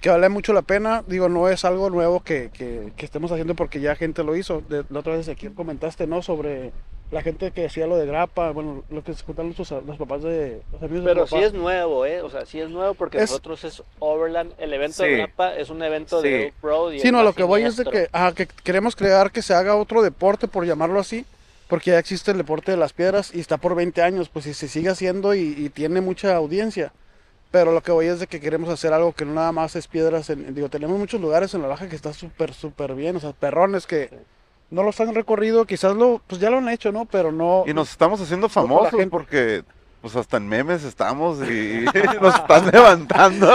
[0.00, 1.02] que vale mucho la pena.
[1.06, 4.62] Digo, no es algo nuevo que, que, que estemos haciendo porque ya gente lo hizo.
[4.68, 6.22] De, la otra vez aquí comentaste, ¿no?
[6.22, 6.72] Sobre
[7.10, 10.22] la gente que decía lo de grapa, bueno, lo que se juntaron los, los papás
[10.22, 12.20] de los amigos de Pero tu sí es nuevo, ¿eh?
[12.20, 14.52] O sea, sí es nuevo porque Es- nosotros es Overland.
[14.58, 15.08] El evento Sí.
[15.08, 16.28] de Grappa es un evento Sí.
[16.28, 16.52] de
[16.94, 19.40] y Sí, no, lo más que voy es de que, ajá, que queremos crear que
[19.42, 21.24] se haga otro deporte, por llamarlo así,
[21.66, 24.52] porque ya existe el deporte de las piedras y está por 20 años, pues si
[24.52, 26.92] se sigue haciendo y, y tiene mucha audiencia.
[27.50, 29.88] Pero lo que voy es de que queremos hacer algo que no nada más es
[29.88, 30.28] piedras.
[30.30, 33.16] En, digo, tenemos muchos lugares en la baja que está súper, súper bien.
[33.16, 34.10] O sea, perrones que
[34.70, 35.64] no los han recorrido.
[35.64, 37.06] Quizás lo, pues ya lo han hecho, ¿no?
[37.06, 37.64] Pero no.
[37.66, 39.64] Y nos estamos haciendo famosos porque
[40.00, 41.84] pues hasta en memes estamos y
[42.20, 43.50] nos están levantando.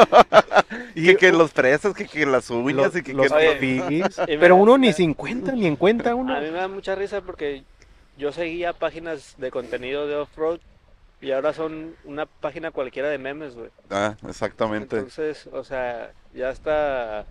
[0.96, 4.04] y que, que los fresas, que, que las uñas Los, y que, los que-
[4.40, 6.36] Pero uno ni se encuentra, ni encuentra uno.
[6.36, 7.64] A mí me da mucha risa porque
[8.18, 10.60] yo seguía páginas de contenido de off-road
[11.24, 13.70] y ahora son una página cualquiera de memes, güey.
[13.90, 14.98] Ah, exactamente.
[14.98, 17.26] Entonces, o sea, ya está.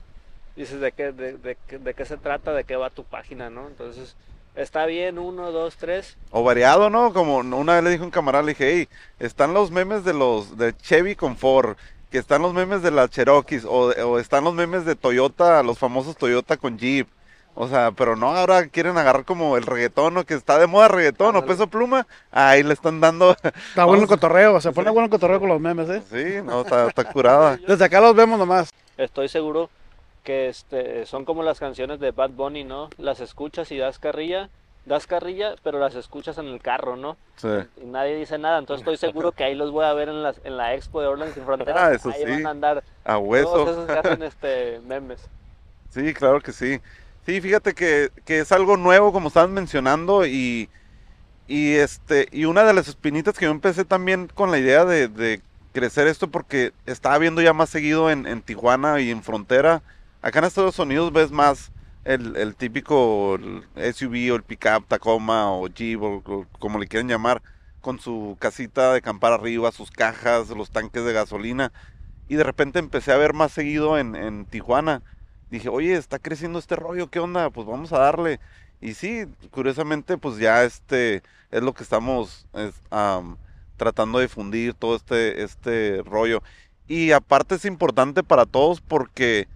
[0.56, 3.68] Dices de qué, de, de de qué se trata, de qué va tu página, ¿no?
[3.68, 4.16] Entonces,
[4.54, 6.16] está bien, uno, dos, tres.
[6.30, 7.12] O variado, ¿no?
[7.12, 10.56] Como una vez le dijo un camarada, le dije, hey, están los memes de los
[10.56, 11.76] de Chevy con Ford,
[12.10, 15.78] que están los memes de las Cherokees, o, o están los memes de Toyota, los
[15.78, 17.08] famosos Toyota con Jeep.
[17.54, 20.24] O sea, pero no, ahora quieren agarrar como el reggaetón, ¿no?
[20.24, 22.06] Que está de moda reggaetón o peso pluma.
[22.30, 23.36] Ahí le están dando.
[23.42, 24.60] Está bueno el cotorreo.
[24.60, 26.02] Se pone bueno el cotorreo con los memes, ¿eh?
[26.10, 27.58] Sí, no, está, está curada.
[27.68, 28.70] Desde acá los vemos nomás.
[28.96, 29.68] Estoy seguro
[30.24, 32.88] que este, son como las canciones de Bad Bunny, ¿no?
[32.96, 34.48] Las escuchas y das carrilla,
[34.86, 37.16] das carrilla, pero las escuchas en el carro, ¿no?
[37.36, 37.48] Sí.
[37.82, 40.40] Y nadie dice nada, entonces estoy seguro que ahí los voy a ver en, las,
[40.44, 41.76] en la expo de Orlando sin Fronteras.
[41.76, 42.30] Ah, eso ahí sí.
[42.30, 43.70] van a andar A todos hueso.
[43.70, 45.20] esos que hacen este, memes.
[45.90, 46.80] Sí, claro que sí.
[47.24, 50.68] Sí, fíjate que, que es algo nuevo, como estaban mencionando, y,
[51.46, 55.08] y este, y una de las espinitas que yo empecé también con la idea de,
[55.08, 59.82] de crecer esto, porque estaba viendo ya más seguido en, en Tijuana y en Frontera.
[60.22, 61.72] Acá en Estados Unidos ves más
[62.04, 63.38] el, el típico
[63.76, 67.42] SUV o el pickup, Tacoma o Jeep, o, o como le quieran llamar,
[67.80, 71.72] con su casita de campar arriba, sus cajas, los tanques de gasolina.
[72.28, 75.02] Y de repente empecé a ver más seguido en, en Tijuana
[75.52, 77.50] dije, oye, está creciendo este rollo, ¿qué onda?
[77.50, 78.40] Pues vamos a darle.
[78.80, 83.36] Y sí, curiosamente, pues ya este es lo que estamos es, am,
[83.76, 86.42] tratando de difundir todo este, este rollo.
[86.88, 89.46] Y aparte es importante para todos porque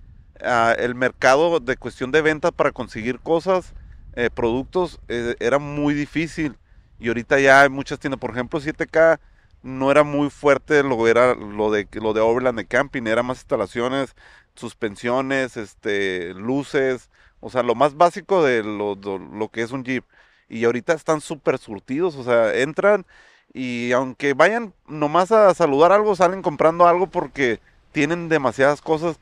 [0.42, 3.72] ah, el mercado de cuestión de ventas para conseguir cosas,
[4.14, 6.56] eh, productos, eh, era muy difícil.
[7.00, 9.18] Y ahorita ya hay muchas tiendas, por ejemplo, 7K
[9.62, 13.38] no era muy fuerte lo era lo de lo de Overland de camping, era más
[13.38, 14.14] instalaciones,
[14.56, 19.84] suspensiones, este, luces, o sea, lo más básico de lo, lo- lo que es un
[19.84, 20.04] Jeep.
[20.48, 23.04] Y ahorita están súper surtidos, o sea, entran
[23.52, 27.60] y aunque vayan nomás a saludar algo, salen comprando algo porque
[27.92, 29.18] tienen demasiadas cosas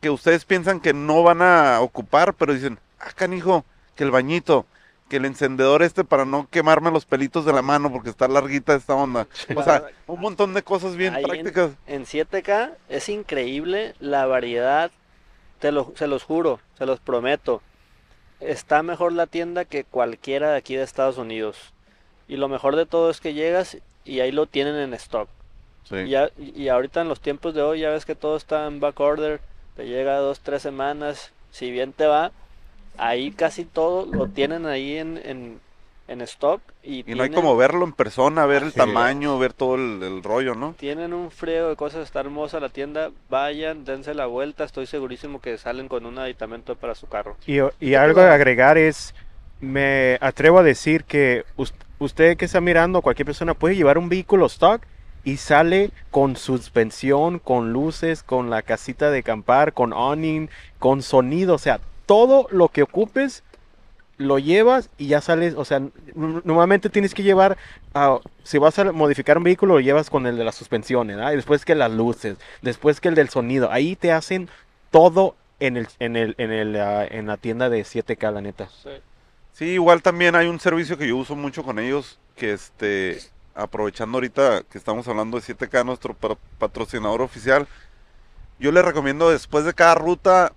[0.00, 4.66] que ustedes piensan que no van a ocupar, pero dicen, ah, canijo, que el bañito,
[5.08, 8.74] que el encendedor este para no quemarme los pelitos de la mano porque está larguita
[8.74, 9.26] esta onda.
[9.54, 11.70] O sea, un montón de cosas bien Ahí en- prácticas.
[11.86, 14.90] En 7K es increíble la variedad,
[15.60, 17.62] te lo, se los juro, se los prometo.
[18.40, 21.72] Está mejor la tienda que cualquiera de aquí de Estados Unidos.
[22.28, 25.28] Y lo mejor de todo es que llegas y ahí lo tienen en stock.
[25.84, 25.96] Sí.
[25.98, 28.80] Y, ya- y ahorita en los tiempos de hoy ya ves que todo está en
[28.80, 29.40] back order,
[29.76, 32.32] te llega dos, tres semanas, si bien te va,
[32.98, 35.60] ahí casi todo lo tienen ahí en, en,
[36.08, 39.74] en stock y, Y no hay como verlo en persona, ver el tamaño, ver todo
[39.74, 40.74] el, el rollo, ¿no?
[40.78, 45.40] tienen un frío de cosas, está hermosa la tienda, vayan, dense la vuelta, estoy segurísimo
[45.40, 47.36] que salen con un aditamento para su carro.
[47.46, 49.14] Y, y algo de agregar es,
[49.60, 54.08] me atrevo a decir que us- usted que está mirando, cualquier persona puede llevar un
[54.08, 54.82] vehículo stock
[55.24, 61.54] y sale con suspensión, con luces, con la casita de acampar, con awning, con sonido,
[61.54, 63.42] o sea, todo lo que ocupes
[64.18, 65.82] lo llevas y ya sales, o sea,
[66.14, 67.58] normalmente tienes que llevar,
[67.94, 71.66] ah, si vas a modificar un vehículo, lo llevas con el de las suspensiones, después
[71.66, 74.48] que las luces, después que el del sonido, ahí te hacen
[74.90, 78.68] todo en el, en el, en el, ah, en la tienda de 7K, la neta.
[79.52, 83.18] Sí, igual también hay un servicio que yo uso mucho con ellos, que este,
[83.54, 87.66] aprovechando ahorita que estamos hablando de 7K, nuestro pa- patrocinador oficial,
[88.58, 90.52] yo le recomiendo después de cada ruta,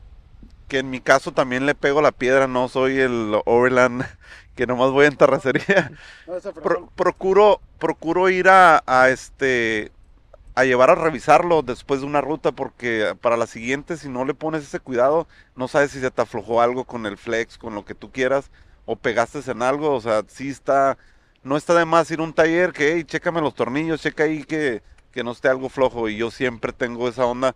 [0.70, 4.06] que en mi caso también le pego la piedra, no soy el Overland,
[4.56, 5.94] que nomás voy en terracería.
[6.62, 9.92] Pro- procuro, procuro ir a, a este
[10.56, 14.34] a llevar a revisarlo después de una ruta porque para la siguiente si no le
[14.34, 17.86] pones ese cuidado no sabes si se te aflojó algo con el flex con lo
[17.86, 18.52] que tú quieras
[18.86, 20.98] o pegaste en algo o sea sí está
[21.44, 24.44] no está de más ir a un taller que hey, chécame los tornillos checa ahí
[24.44, 27.56] que, que no esté algo flojo y yo siempre tengo esa onda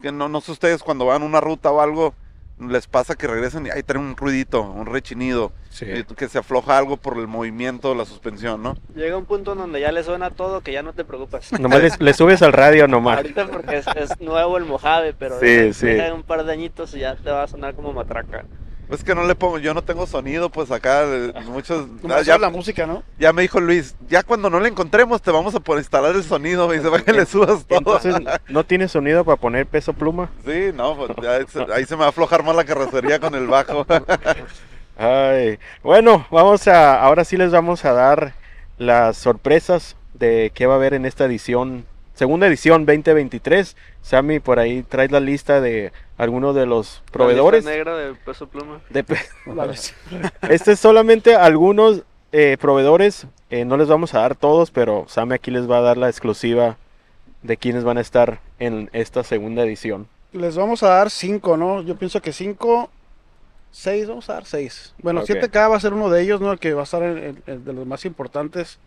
[0.00, 2.14] que no, no sé ustedes cuando van a una ruta o algo
[2.60, 6.78] les pasa que regresan y ahí traen un ruidito un rechinido eh, que se afloja
[6.78, 10.04] algo por el movimiento de la suspensión no Llega un punto en donde ya le
[10.04, 11.50] suena todo que ya no te preocupas.
[11.60, 13.16] Nomás le, le subes al radio nomás.
[13.16, 16.12] Ahorita porque es, es nuevo el Mojave, pero Sí, deja- sí.
[16.14, 18.44] un par de añitos y ya te va a sonar como matraca.
[18.92, 21.86] Pues que no le pongo, yo no tengo sonido, pues acá eh, muchos...
[22.10, 23.02] Ah, ya, la música, ¿no?
[23.18, 26.22] ya me dijo Luis, ya cuando no le encontremos te vamos a por instalar el
[26.22, 27.78] sonido, me dice, para que le subas todo.
[27.78, 28.14] Entonces,
[28.48, 30.28] ¿no tiene sonido para poner peso pluma?
[30.44, 33.34] Sí, no, pues ya se- ahí se me va a aflojar más la carrocería con
[33.34, 33.86] el bajo.
[34.98, 38.34] Ay, bueno, vamos a, ahora sí les vamos a dar
[38.76, 41.86] las sorpresas de qué va a haber en esta edición,
[42.22, 43.76] segunda edición 2023.
[44.00, 47.64] Sammy, por ahí traes la lista de algunos de los proveedores.
[47.64, 48.80] La lista negra de peso pluma.
[48.90, 49.16] de pe-
[50.48, 55.34] este es solamente algunos eh, proveedores, eh, no les vamos a dar todos, pero Sammy
[55.34, 56.76] aquí les va a dar la exclusiva
[57.42, 60.06] de quienes van a estar en esta segunda edición.
[60.32, 61.82] Les vamos a dar cinco, ¿no?
[61.82, 62.88] Yo pienso que cinco,
[63.72, 64.94] seis, vamos a dar seis.
[65.02, 65.26] Bueno, Ok.
[65.30, 66.52] 7K va a ser uno de ellos, ¿no?
[66.52, 68.78] El que va a estar en, en- en de los más importantes,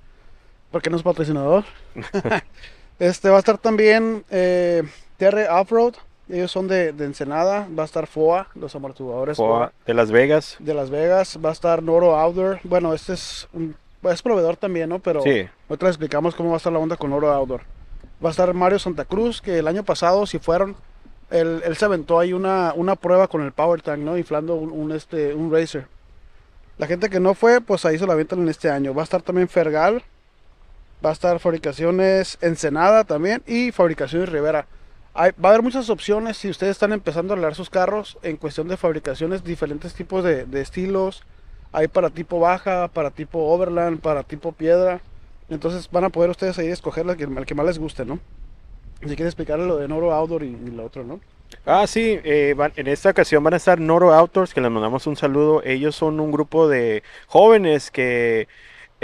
[0.71, 1.65] porque no es patrocinador.
[2.99, 4.83] este va a estar también eh,
[5.17, 5.95] TR Offroad,
[6.29, 9.71] ellos son de, de Ensenada, va a estar FOA, los amortiguadores FOA.
[9.85, 10.55] De Las Vegas.
[10.59, 12.59] de Las Vegas, va a estar Noro Outdoor.
[12.63, 14.99] Bueno, este es un es proveedor también, ¿no?
[14.99, 15.47] Pero Sí.
[15.69, 17.61] Ahorita explicamos cómo va a estar la onda con Oro Outdoor.
[18.23, 20.75] Va a estar Mario Santa Cruz, que el año pasado, si fueron,
[21.31, 24.17] él, él se aventó ahí una, una prueba con el Power Tank, ¿no?
[24.17, 25.87] Inflando un, un, este, un Racer.
[26.77, 28.93] La gente que no fue, pues ahí se la aventan en este año.
[28.93, 30.03] Va a estar también Fergal.
[31.05, 33.43] Va a estar Fabricaciones Ensenada también.
[33.45, 34.65] Y Fabricaciones Rivera.
[35.15, 38.67] Va a haber muchas opciones si ustedes están empezando a arreglar sus carros en cuestión
[38.67, 41.23] de fabricaciones, diferentes tipos de, estilos.
[41.71, 44.99] Hay para tipo baja, para tipo overland, para tipo piedra.
[45.47, 48.19] Entonces van a poder ustedes ahí escoger el que, el que más les guste, ¿no?
[49.01, 51.19] Si quieren explicarle lo de Noro Outdoor y, y lo otro, ¿no?
[51.65, 55.15] Ah, sí, eh, en esta ocasión van a estar Noro Outdoors, que les mandamos un
[55.15, 55.61] saludo.
[55.63, 58.47] Ellos son un grupo de jóvenes que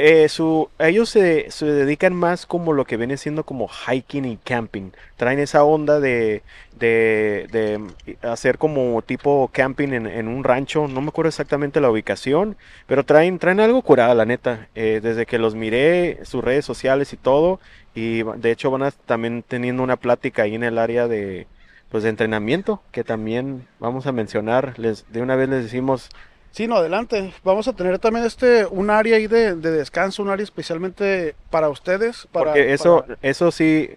[0.03, 4.37] eh, su, ellos se, se dedican más como lo que viene siendo como hiking y
[4.37, 4.91] camping.
[5.15, 6.41] Traen esa onda de,
[6.79, 10.87] de, de hacer como tipo camping en, un rancho.
[10.87, 14.69] No me acuerdo exactamente la ubicación, pero traen, traen algo curada, la neta.
[14.73, 17.59] Eh, desde que los miré, sus redes sociales y todo.
[17.93, 21.47] Y de hecho van a también teniendo una plática ahí en el área de
[21.89, 26.09] pues de entrenamiento que también vamos a mencionar les de una vez les decimos
[26.51, 27.33] Sí, no, adelante.
[27.43, 31.69] Vamos a tener también este un área ahí de, de descanso, un área especialmente para
[31.69, 32.27] ustedes.
[32.31, 33.89] Para, porque eso para- eso sí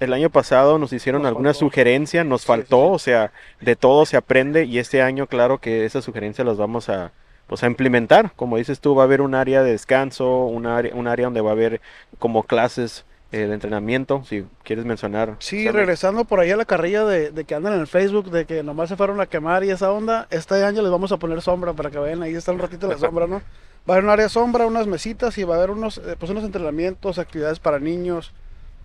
[0.00, 1.58] el año pasado nos hicieron Nos alguna faltó.
[1.60, 2.94] sugerencia nos Sí, sí, faltó sí.
[2.94, 6.88] o sea de todo se aprende y este año claro que esas sugerencias las vamos
[6.88, 7.12] a
[7.46, 10.92] pues a implementar como dices tú va a haber un área de descanso un área
[10.96, 11.80] un área donde va a haber
[12.18, 15.76] como clases eh, de entrenamiento si quieres mencionar Sí, Sammy.
[15.76, 18.62] regresando por ahí a la carrilla de, de que andan en el Facebook, de que
[18.62, 21.72] nomás se fueron a quemar y esa onda, este año les vamos a poner sombra
[21.72, 23.42] para que vayan ahí, está un ratito la sombra, ¿no?
[23.90, 26.14] Va a haber un área de sombra, unas mesitas y va a haber unos, eh,
[26.16, 28.32] pues unos entrenamientos, actividades para niños,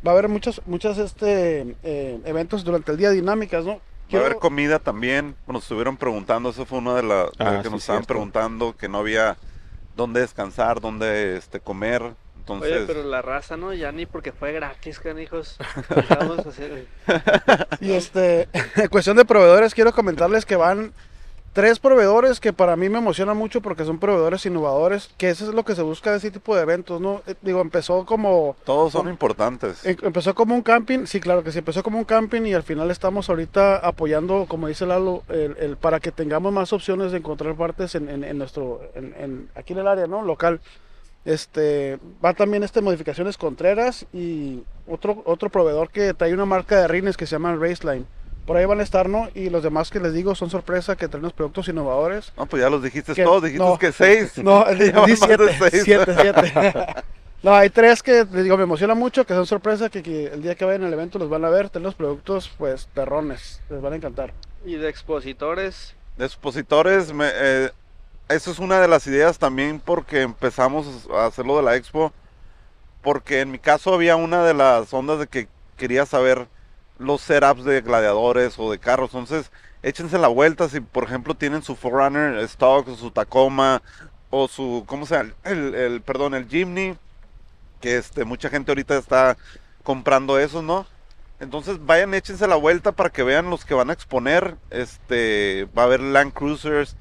[0.06, 3.74] va a haber muchos, muchos este, eh, eventos durante el día, dinámicas, ¿no?
[3.74, 5.36] Va a Quiero- haber comida también.
[5.46, 8.08] Nos estuvieron preguntando, eso fue una de las Ah, que sí, nos estaban cierto.
[8.08, 9.38] preguntando, que no había
[9.96, 12.14] dónde descansar, dónde este, comer.
[12.54, 13.74] Entonces, Oye, pero la raza, ¿no?
[13.74, 15.58] Ya ni porque fue gratis, canijos.
[16.20, 16.86] Vamos a hacer...
[17.82, 20.94] Y este, en cuestión de proveedores, quiero comentarles que van
[21.52, 25.54] tres proveedores que para mí me emocionan mucho porque son proveedores innovadores, que eso es
[25.56, 27.22] lo que se busca de ese tipo de eventos, ¿no?
[27.28, 29.84] Eh, Digo, empezó como todos son importantes.
[29.86, 32.64] Em- Empezó como un camping, sí, claro que sí, empezó como un camping y al
[32.64, 37.18] final estamos ahorita apoyando, como dice Lalo, el, el- para que tengamos más opciones de
[37.18, 40.22] encontrar partes en, en- en nuestro, en, en- aquí en el área, ¿no?
[40.22, 40.62] Local.
[41.32, 46.88] Este, va también este Modificaciones Contreras y otro, otro proveedor que trae una marca de
[46.88, 48.06] rines que se llama Raceline.
[48.46, 49.28] Por ahí van a estar, ¿no?
[49.36, 52.32] Y los demás que les digo son sorpresa que traen los productos innovadores.
[52.38, 53.78] No, pues ya los dijiste Que- todos, dijiste no.
[53.78, 54.38] que seis.
[54.42, 54.64] No,
[55.06, 55.82] di siete, seis.
[55.84, 56.54] siete, siete.
[57.44, 60.42] No, hay tres que les digo, me emociona mucho, que son sorpresa, que, que el
[60.42, 63.82] día que vayan al evento los van a ver, tienen los productos, pues, perrones, les
[63.82, 64.34] van a encantar.
[64.66, 67.70] Y de expositores, De expositores, me- eh,
[68.30, 72.14] eso es una de las ideas también porque empezamos a hacerlo de la expo.
[73.02, 75.48] Porque en mi caso había una de las ondas de que
[75.78, 76.48] quería saber
[77.00, 79.12] los setups de gladiadores o de carros.
[79.14, 79.52] Entonces,
[79.84, 83.82] échense la vuelta si, por ejemplo, tienen su Forerunner Stock o su Tacoma
[84.30, 85.34] o su, ¿cómo se llama?
[85.44, 86.98] El, el- perdón, el Jimny.
[87.82, 89.38] Que este, mucha gente ahorita está
[89.84, 90.88] comprando esos, ¿no?
[91.40, 94.58] Entonces vayan, échense la vuelta para que vean los que van a exponer.
[94.72, 96.96] Este, va a haber Land Cruisers,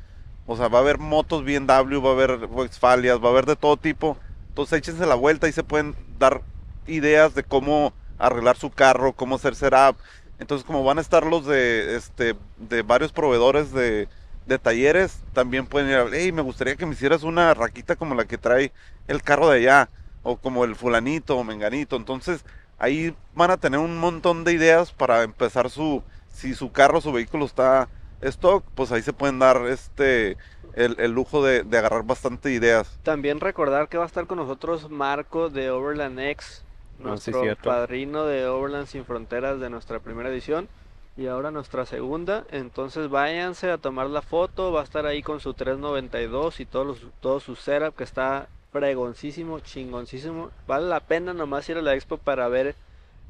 [0.47, 3.57] o sea, va a haber motos BMW, va a haber Westfalias, va a haber de
[3.57, 4.17] todo tipo.
[4.49, 6.43] Entonces échense la vuelta y se pueden dar
[6.87, 9.97] ideas de cómo arreglar su carro, cómo hacer setup.
[10.39, 14.09] Entonces, como van a estar los de este de varios proveedores de,
[14.47, 18.15] de talleres, también pueden ir a, hey, me gustaría que me hicieras una raquita como
[18.15, 18.73] la que trae
[19.09, 19.89] el carro de allá,
[20.23, 21.97] o como el fulanito o menganito.
[21.97, 22.45] Entonces,
[22.79, 27.13] ahí van a tener un montón de ideas para empezar su, si su carro, su
[27.13, 27.89] vehículo está
[28.23, 30.37] stock, pues ahí se pueden dar este
[30.75, 32.99] el, el lujo de, de agarrar bastante ideas.
[33.03, 36.63] También recordar que va a estar con nosotros Marco de Overland X,
[37.05, 40.69] Ah, sí, nuestro padrino de Overland Sin Fronteras de nuestra primera edición
[41.17, 42.47] y ahora nuestra segunda.
[42.51, 46.87] Entonces váyanse a tomar la foto, va a estar ahí con su 392 y todos
[46.87, 50.51] los, todo su setup que está fregoncísimo, chingoncísimo.
[50.67, 52.75] Vale la pena nomás ir a la expo para ver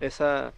[0.01, 0.53] esa,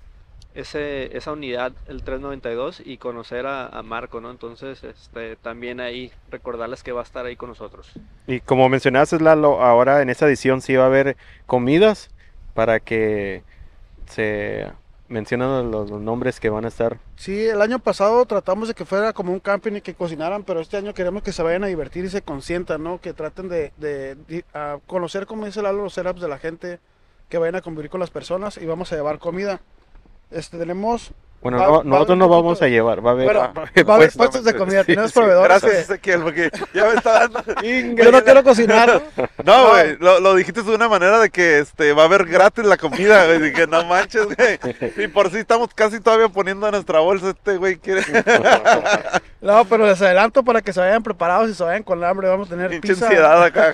[0.54, 4.30] ese, esa unidad, el 392, y conocer a, a Marco, ¿no?
[4.30, 7.92] Entonces, este, también ahí recordarles que va a estar ahí con nosotros.
[8.26, 12.10] Y como mencionaste, Lalo, ahora en esta edición sí va a haber comidas
[12.54, 13.42] para que
[14.06, 14.66] se
[15.08, 16.98] mencionan los, los nombres que van a estar.
[17.16, 20.60] Sí, el año pasado tratamos de que fuera como un camping y que cocinaran, pero
[20.60, 23.00] este año queremos que se vayan a divertir y se consientan, ¿no?
[23.00, 26.78] Que traten de, de- de, ah, conocer, como dice Lalo, los setups de la gente,
[27.28, 29.60] que vayan a convivir con las personas y vamos a llevar comida.
[30.30, 33.24] Este, tenemos, Bueno, Va- no- va nosotros no vamos a de- llevar, va a haber,
[33.26, 34.42] bueno, va a haber va a haber puestos.
[34.44, 35.18] de comida, Sí, tenemos sí.
[35.18, 35.48] proveedores.
[35.48, 37.42] Gracias, que- Ezequiel, porque ya me está dando.
[38.02, 39.02] yo no quiero cocinar.
[39.44, 42.64] No, güey, lo, lo dijiste de una manera de que este va a haber gratis
[42.64, 43.40] la comida, güey.
[43.40, 44.58] Dije, no manches, güey.
[44.96, 48.02] Y por si estamos casi todavía poniendo a nuestra bolsa, este güey quiere.
[49.40, 52.28] No, pero les adelanto para que se vayan preparados y se vayan con hambre.
[52.28, 53.06] Vamos a tener Pinche pizza.
[53.06, 53.72] ansiedad acá.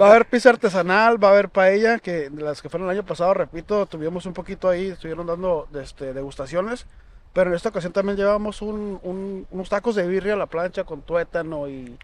[0.00, 2.96] Va a haber pizza artesanal, va a haber paella, que de las que fueron el
[2.96, 6.12] año pasado, repito, tuvimos un poquito ahí, estuvieron dando este,
[7.32, 10.84] Pero en esta ocasión también llevamos un- un- unos tacos de birria a la plancha
[10.84, 11.98] con tuétano y,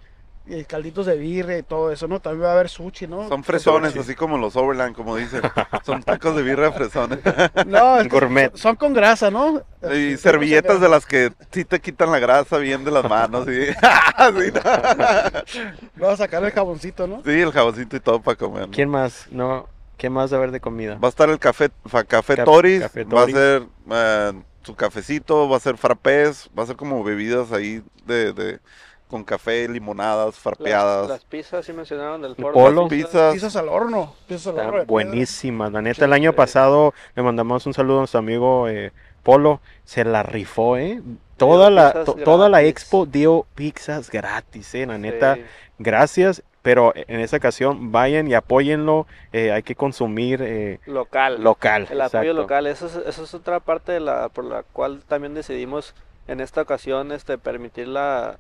[0.46, 2.18] y calditos de birria y todo eso, ¿no?
[2.18, 3.28] También va a haber sushi, ¿no?
[3.28, 5.42] Son fresones, así como los Overland, como dicen.
[5.86, 7.20] Son tacos de birra fresones.
[7.66, 8.56] No, es que Gourmet.
[8.56, 9.62] son, con grasa, ¿no?
[9.94, 13.46] Y servilletas de las que sí te quitan la grasa bien de las manos.
[13.46, 14.60] Sí, sí, no.
[15.96, 17.22] Vamos a sacar el jaboncito, ¿no?
[17.24, 18.66] Sí, el jaboncito y todo para comer.
[18.66, 18.72] ¿no?
[18.72, 19.26] ¿Quién más?
[19.30, 19.68] No,
[20.00, 20.98] ¿qué más va a haber de comida?
[20.98, 24.32] Va a estar el café, fa- café Cap- Toris, Café va a ser eh,
[24.62, 28.58] su cafecito, va a ser frappés, va a ser como bebidas ahí de, de
[29.08, 31.08] con café, limonadas, Las, farpeadas.
[31.08, 32.70] las pizzas, sí mencionaron del polo.
[32.82, 33.34] las Pizzas.
[33.34, 34.14] Pizzas al horno.
[34.28, 34.84] Pizzas al horno.
[34.86, 35.72] Buenísimas.
[35.72, 38.92] La neta, el año pasado le mandamos un saludo a nuestro amigo eh,
[39.24, 39.60] Polo.
[39.84, 41.02] Se la rifó, ¿eh?
[41.36, 44.86] Toda la, to- toda la expo dio pizzas gratis, ¿eh?
[44.86, 45.42] La neta, Sí.
[45.78, 46.42] gracias.
[46.62, 49.06] Pero en esta ocasión vayan y apóyenlo.
[49.32, 51.42] eh, hay que consumir eh, Local.
[51.42, 51.86] local.
[51.90, 55.34] El apoyo local, eso es, eso es otra parte de la, por la cual también
[55.34, 55.94] decidimos
[56.28, 58.38] en esta ocasión este, permitir la,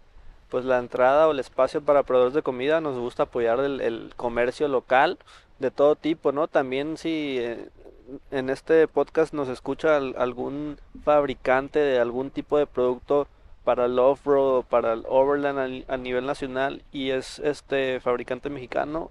[0.50, 2.80] pues, la entrada o el espacio para proveedores de comida.
[2.80, 5.18] Nos gusta apoyar el, el comercio local
[5.58, 6.46] de todo tipo, ¿no?
[6.46, 7.68] También si eh,
[8.30, 13.28] en este podcast nos escucha al- algún fabricante de algún tipo de producto
[13.64, 19.10] para el off-road para el overland a a nivel nacional y es este fabricante mexicano,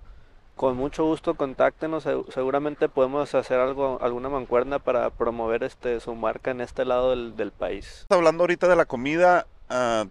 [0.55, 6.15] con mucho gusto contáctenos, se- seguramente podemos hacer algo, alguna mancuerna para promover este su
[6.15, 8.05] marca en este lado del, del país.
[8.09, 10.05] Hablando ahorita de la comida, ah,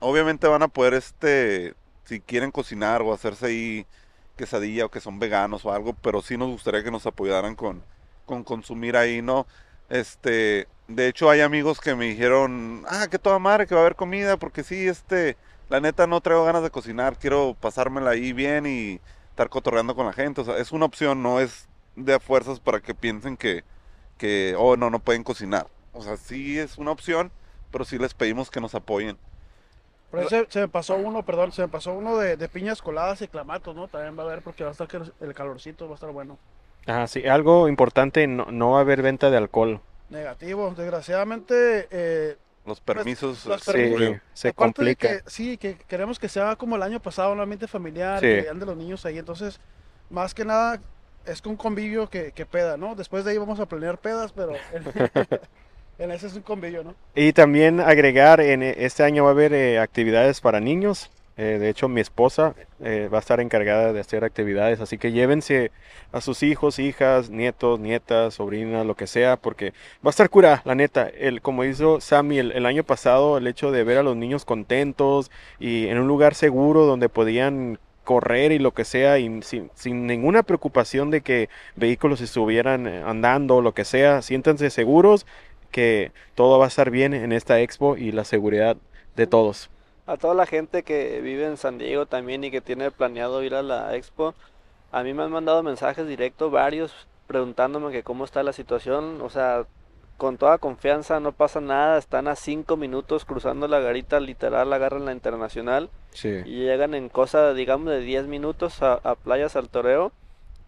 [0.00, 1.74] obviamente van a poder, este,
[2.04, 3.86] si quieren cocinar o hacerse ahí
[4.36, 7.82] quesadilla o que son veganos o algo, pero sí nos gustaría que nos apoyaran con,
[8.26, 9.46] con consumir ahí, ¿no?
[9.88, 13.84] Este, de hecho hay amigos que me dijeron, ah, que toda madre que va a
[13.84, 15.36] haber comida, porque sí, este,
[15.68, 20.06] la neta no traigo ganas de cocinar, quiero pasármela ahí bien y estar cotorreando con
[20.06, 23.36] la gente, o sea, es una opción, no es de a fuerzas para que piensen
[23.36, 23.64] que,
[24.18, 25.66] que, oh, no, no pueden cocinar.
[25.92, 27.32] O sea, sí es una opción,
[27.70, 29.16] pero sí les pedimos que nos apoyen.
[30.10, 32.80] Por ahí se, se me pasó uno, perdón, se me pasó uno de, de piñas
[32.80, 33.88] coladas y clamatos, ¿no?
[33.88, 36.38] También va a haber porque va a estar que el calorcito, va a estar bueno.
[36.86, 39.80] Ah, sí, algo importante, no, no va a haber venta de alcohol.
[40.10, 43.44] Negativo, desgraciadamente, eh, Los permisos.
[43.46, 45.08] los se Sí, se aparte de complica.
[45.24, 48.26] que, sí, que queremos que sea como el año pasado, un ambiente familiar, Sí.
[48.26, 49.60] que anden los niños ahí, entonces,
[50.10, 50.80] más que nada,
[51.26, 52.94] es un convivio que, que peda, ¿no?
[52.94, 54.84] Después de ahí vamos a planear pedas, pero en,
[55.98, 56.94] en ese es un convivio, ¿no?
[57.16, 61.10] Y también agregar, en este año va a haber eh, actividades para niños.
[61.38, 65.12] Eh, de hecho, mi esposa eh, va a estar encargada de hacer actividades, así que
[65.12, 65.70] llévense
[66.10, 69.72] a sus hijos, hijas, nietos, nietas, sobrinas, lo que sea, porque
[70.04, 71.08] va a estar cura, la neta.
[71.08, 75.30] El, como hizo Sammy el, año pasado, el hecho de ver a los niños contentos
[75.58, 80.06] y en un lugar seguro donde podían correr y lo que sea, y sin, sin
[80.06, 85.26] ninguna preocupación de que vehículos estuvieran eh, andando o lo que sea, siéntanse seguros
[85.70, 88.78] que todo va a estar bien en esta expo y la seguridad
[89.16, 89.70] de todos.
[90.06, 93.54] A toda la gente que vive en San Diego también y que tiene planeado ir
[93.54, 94.34] a la expo,
[94.92, 96.92] a mí me han mandado mensajes directos varios
[97.26, 99.64] preguntándome que cómo está la situación, o sea,
[100.16, 105.04] con toda confianza, no pasa nada, están a cinco minutos cruzando la garita, literal, agarran
[105.06, 106.40] la internacional Sí.
[106.46, 110.12] y llegan en cosa, digamos, de 10 minutos a, a Playas al Toreo.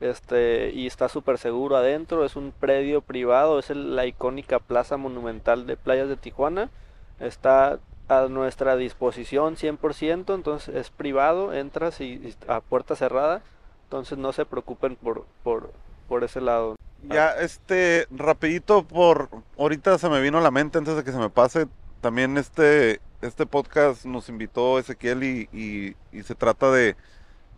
[0.00, 4.96] Este, y está súper seguro adentro, es un predio privado, es el- la icónica plaza
[4.96, 6.70] monumental de playas de Tijuana.
[7.18, 7.78] Está
[8.08, 13.42] a nuestra disposición 100%, entonces es privado, entras y, a puerta cerrada,
[13.84, 15.72] entonces no se preocupen por, por,
[16.08, 16.76] por ese lado.
[17.08, 19.28] Ya, este, rapidito por,
[19.58, 21.68] ahorita se me vino a la mente antes de que se me pase,
[22.00, 26.96] también este, este podcast nos invitó Ezequiel y, y, y se trata de,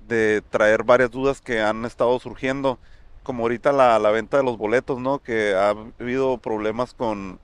[0.08, 2.78] de traer varias dudas que han estado surgiendo,
[3.22, 5.20] como ahorita la, la venta de los boletos, ¿no?
[5.20, 7.38] Que ha habido problemas con,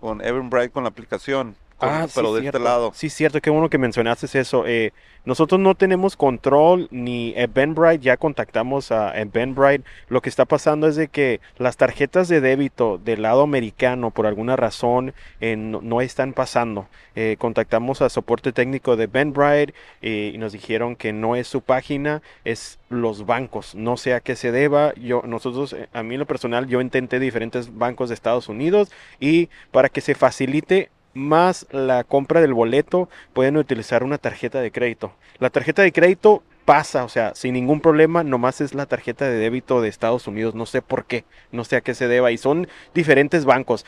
[0.00, 2.58] con Eventbrite, con la aplicación, Ah, sí, pero de cierto.
[2.58, 2.92] este lado.
[2.94, 4.64] Sí, cierto, qué bueno que mencionaste eso.
[4.66, 4.92] Eh,
[5.24, 9.84] nosotros no tenemos control ni Eventbrite, ya contactamos a Eventbrite.
[10.08, 14.26] Lo que está pasando es de que las tarjetas de débito del lado americano, por
[14.26, 16.88] alguna razón, eh, no, no están pasando.
[17.14, 22.22] Eh, contactamos a soporte técnico de Eventbrite y nos dijeron que no es su página,
[22.44, 23.74] es los bancos.
[23.74, 24.94] No sé a qué se deba.
[24.94, 29.48] Yo, nosotros, a mí en lo personal, yo intenté diferentes bancos de Estados Unidos y
[29.70, 35.12] para que se facilite más la compra del boleto, pueden utilizar una tarjeta de crédito.
[35.38, 39.36] La tarjeta de crédito pasa, o sea, sin ningún problema, nomás es la tarjeta de
[39.36, 40.54] débito de Estados Unidos.
[40.54, 43.84] No sé por qué, no sé a qué se deba y son diferentes bancos.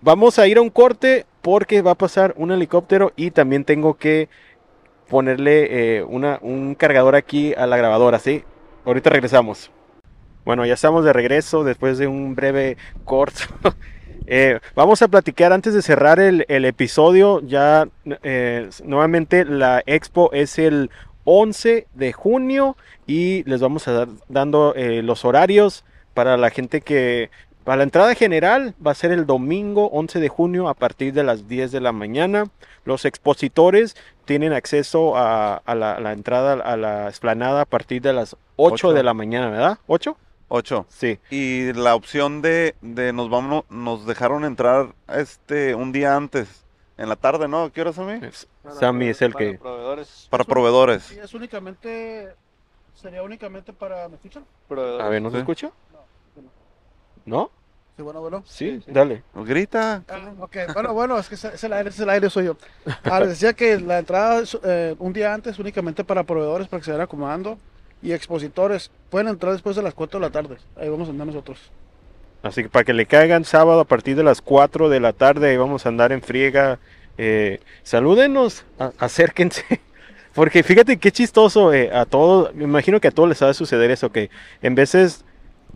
[0.00, 3.94] Vamos a ir a un corte porque va a pasar un helicóptero y también tengo
[3.94, 4.28] que
[5.08, 8.44] ponerle eh, una, un cargador aquí a la grabadora, ¿sí?
[8.84, 9.70] Ahorita regresamos.
[10.44, 13.44] Bueno, ya estamos de regreso después de un breve corto.
[14.26, 17.40] Eh, vamos a platicar antes de cerrar el, el episodio.
[17.40, 17.88] Ya
[18.22, 20.90] eh, nuevamente la expo es el
[21.24, 26.80] 11 de junio y les vamos a dar dando eh, los horarios para la gente
[26.80, 27.30] que
[27.64, 31.22] para la entrada general va a ser el domingo 11 de junio a partir de
[31.22, 32.46] las 10 de la mañana.
[32.84, 38.02] Los expositores tienen acceso a, a la, a la entrada a la esplanada a partir
[38.02, 38.92] de las 8, Ocho.
[38.92, 39.78] de la mañana, ¿verdad?
[39.86, 40.16] ¿8?
[40.54, 40.86] 8.
[40.90, 41.18] Sí.
[41.30, 46.64] Y la opción de, de nos vamos, nos dejaron entrar este un día antes,
[46.98, 47.72] en la tarde, ¿no?
[47.72, 48.20] ¿Qué hora Sammy?
[48.78, 49.58] Sammy es el Para que...
[49.58, 51.04] proveedores, Para proveedores.
[51.04, 52.28] Sí, es únicamente,
[52.94, 54.44] sería únicamente para, ¿me escuchan?
[54.68, 55.06] proveedores.
[55.06, 55.40] A ver, ¿no se Sí.
[55.40, 55.70] escucha?
[56.34, 56.50] bueno.
[57.24, 57.50] ¿No?
[57.96, 58.42] Sí, bueno, bueno.
[58.46, 59.22] Sí, dale.
[59.34, 60.02] Grita.
[60.06, 62.56] Ah, ok, bueno, bueno, es que es es el aire, es el aire, soy yo.
[63.04, 66.80] Ah, les decía que la entrada es, eh, un día antes únicamente para proveedores para
[66.80, 67.58] que se vayan acomodando
[68.02, 70.56] y expositores pueden entrar después de las 4 de la tarde.
[70.76, 71.70] Ahí vamos a andar nosotros.
[72.42, 75.50] Así que para que le caigan sábado a partir de las 4 de la tarde,
[75.50, 76.80] ahí vamos a andar en friega.
[77.18, 78.64] Eh, salúdenos,
[78.98, 79.64] acérquense.
[80.34, 83.54] Porque fíjate qué chistoso eh, a todos, me imagino que a todos les ha de
[83.54, 84.30] suceder eso, que
[84.62, 85.24] en veces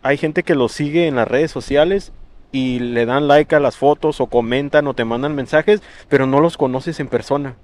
[0.01, 2.11] hay gente que los sigue en las redes sociales
[2.51, 6.39] y le dan like a las fotos o comentan o te mandan mensajes, pero no
[6.39, 7.55] los conoces en persona.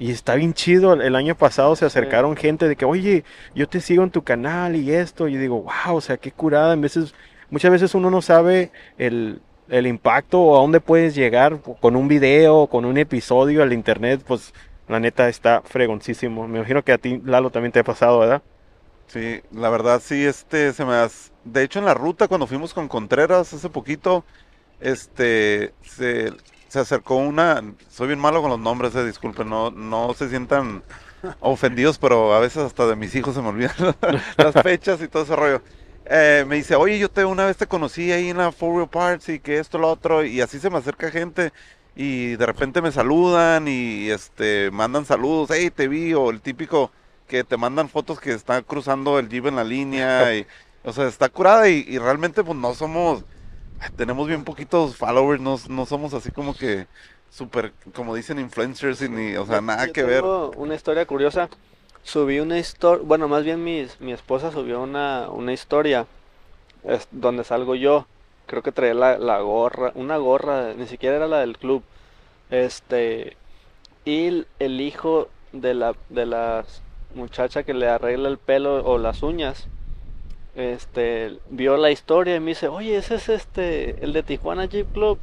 [0.00, 0.94] Y está bien chido.
[0.94, 3.22] El año pasado se acercaron gente de que, oye,
[3.54, 5.28] yo te sigo en tu canal y esto.
[5.28, 6.72] Y digo, wow, o sea, qué curada.
[6.72, 7.14] En veces,
[7.50, 12.08] muchas veces uno no sabe el, el impacto o a dónde puedes llegar con un
[12.08, 14.22] video, con un episodio al internet.
[14.26, 14.54] Pues
[14.88, 16.48] la neta está fregoncísimo.
[16.48, 18.42] Me imagino que a ti, Lalo, también te ha pasado, ¿verdad?
[19.06, 21.30] Sí, la verdad sí, este, se me has...
[21.44, 24.24] De hecho, en la ruta, cuando fuimos con Contreras hace poquito,
[24.80, 26.32] este, se,
[26.70, 27.62] se acercó una...
[27.90, 30.82] Soy bien malo con los nombres, eh, disculpen, no, no se sientan
[31.40, 33.74] ofendidos, pero a veces hasta de mis hijos se me olvidan
[34.36, 35.62] las fechas y todo ese rollo.
[36.06, 38.88] Eh, me dice, oye, yo te una vez te conocí ahí en la For Real
[38.88, 41.52] Parts y que esto, lo otro, y así se me acerca gente
[41.96, 46.92] y de repente me saludan y este mandan saludos, hey, te vi, o el típico
[47.26, 50.30] que te mandan fotos que están cruzando el jeep en la línea
[50.84, 53.24] o sea, está curada y, y realmente pues no somos,
[53.96, 56.88] tenemos bien poquitos followers, no, no somos así como que
[57.28, 60.30] súper, como dicen influencers y ni, o sea, nada yo que ver.
[60.32, 61.48] tengo Una historia curiosa.
[62.02, 66.06] Subí una historia, bueno, más bien mi, mi esposa subió una, una historia
[66.84, 68.06] es- donde salgo yo.
[68.46, 71.84] Creo que traía la, la gorra, una gorra, ni siquiera era la del club.
[72.50, 73.36] Este,
[74.04, 76.66] y el hijo de la, de la
[77.14, 79.68] muchacha que le arregla el pelo o las uñas,
[80.60, 84.92] este, vio la historia y me dice, oye, ese es este, el de Tijuana Jeep
[84.92, 85.18] Club.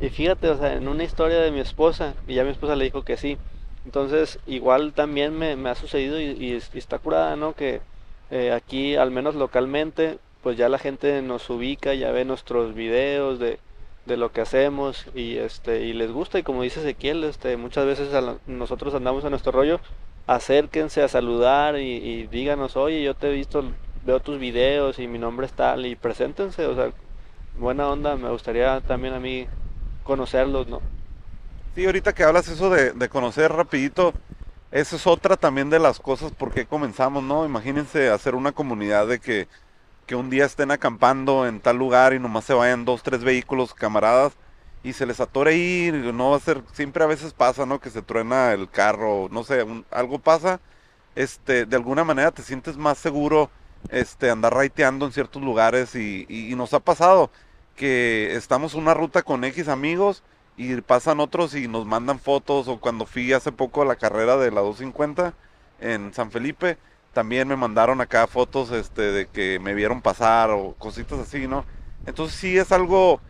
[0.00, 2.84] Y fíjate, o sea, en una historia de mi esposa, y ya mi esposa le
[2.84, 3.38] dijo que sí.
[3.84, 7.54] Entonces, igual también me, ha sucedido y, y es- y está curada, ¿no?
[7.54, 7.80] Que
[8.30, 13.38] eh, aquí, al menos localmente, pues ya la gente nos ubica, ya ve nuestros videos
[13.38, 13.58] de,
[14.04, 17.86] de lo que hacemos y este y les gusta y como dice Ezequiel, este, muchas
[17.86, 19.80] veces a nosotros andamos a nuestro rollo,
[20.26, 23.64] acérquense a saludar y, y díganos, oye, yo te he visto,
[24.06, 26.92] veo tus videos y mi nombre es tal y preséntense, o sea,
[27.58, 29.48] buena onda, me gustaría también a mí
[30.04, 30.80] conocerlos, ¿no?
[31.74, 34.14] Sí, ahorita que hablas eso de, de conocer rapidito,
[34.70, 37.44] esa es otra también de las cosas por qué comenzamos, ¿no?
[37.44, 39.48] Imagínense hacer una comunidad de que,
[40.06, 43.74] que un día estén acampando en tal lugar y nomás se vayan dos, tres vehículos
[43.74, 44.34] camaradas
[44.82, 47.80] y se les atore ahí, no va a ser, siempre a veces pasa, ¿no?
[47.80, 50.60] Que se truena el carro, no sé, algo pasa,
[51.16, 53.50] este, de alguna manera te sientes más seguro,
[53.90, 57.30] este, andar raiteando en ciertos lugares y, y- y nos ha pasado
[57.76, 60.22] que estamos en una ruta con X amigos
[60.56, 64.36] y pasan otros y nos mandan fotos o cuando fui hace poco a la carrera
[64.38, 65.34] de la 250
[65.80, 66.78] en San Felipe,
[67.12, 71.64] también me mandaron acá fotos este de que me vieron pasar o cositas así, ¿no?
[72.06, 73.20] Entonces sí es algo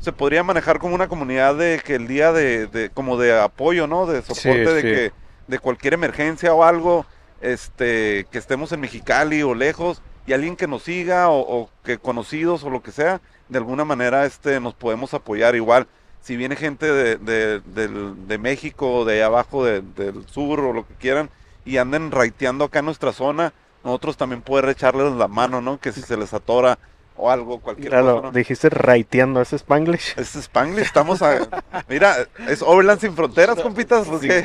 [0.00, 3.86] se podría manejar como una comunidad de que el día de, de- como de apoyo,
[3.86, 4.06] ¿no?
[4.06, 4.86] De soporte de sí.
[4.86, 5.12] que
[5.46, 7.06] de cualquier emergencia o algo,
[7.40, 11.98] este, que estemos en Mexicali o lejos y alguien que nos siga o, o que
[11.98, 15.86] conocidos o lo que sea, de alguna manera este nos podemos apoyar igual.
[16.20, 20.72] Si viene gente de, de, del- de México, de allá abajo, de- del sur o
[20.72, 21.30] lo que quieran,
[21.64, 23.52] y anden raiteando acá en nuestra zona,
[23.84, 25.78] nosotros también poder echarles la mano, ¿no?
[25.78, 26.78] Que si se les atora
[27.16, 28.32] o algo, cualquier Claro, cosa, ¿no?
[28.32, 30.14] dijiste raiteando, ¿es Spanglish?
[30.18, 31.62] Es Spanglish, estamos a...
[31.88, 32.16] Mira,
[32.48, 34.06] es Overland sin fronteras, compitas.
[34.08, 34.44] pues, ¿qué?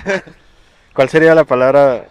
[0.93, 2.05] ¿Cuál sería la palabra?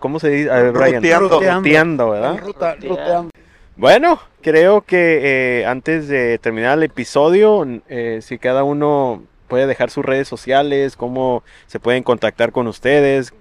[0.00, 0.50] ¿Cómo se dice?
[0.50, 0.94] A ver, Brian.
[1.02, 1.40] Ruteando.
[1.40, 2.38] Ruteando, ¿verdad?
[2.40, 2.88] Ruta- Ruteando.
[2.88, 3.30] ruteando.
[3.76, 9.90] Bueno, creo que eh, antes de terminar el episodio, eh, si cada uno puede dejar
[9.90, 13.34] sus redes sociales, cómo se pueden contactar con ustedes.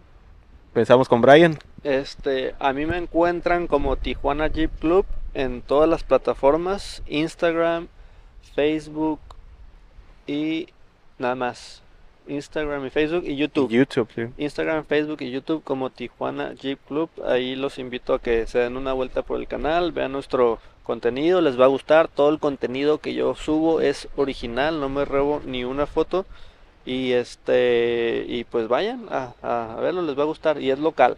[0.73, 1.59] Pensamos con Brian.
[1.83, 5.05] Este, a mí me encuentran como Tijuana Jeep Club
[5.35, 7.87] en todas las plataformas, Instagram,
[8.55, 9.19] Facebook
[10.25, 10.69] y
[11.19, 11.82] nada más.
[12.27, 13.69] Instagram y Facebook y YouTube.
[13.71, 14.23] YouTube, sí.
[14.37, 17.09] Instagram, Facebook y YouTube como Tijuana Jeep Club.
[17.25, 21.41] Ahí los invito a que se den una vuelta por el canal, vean nuestro contenido,
[21.41, 22.07] les va a gustar.
[22.07, 26.25] Todo el contenido que yo subo es original, no me robo ni una foto.
[26.85, 31.17] Y este y pues vayan a, a verlo, les va a gustar y es local.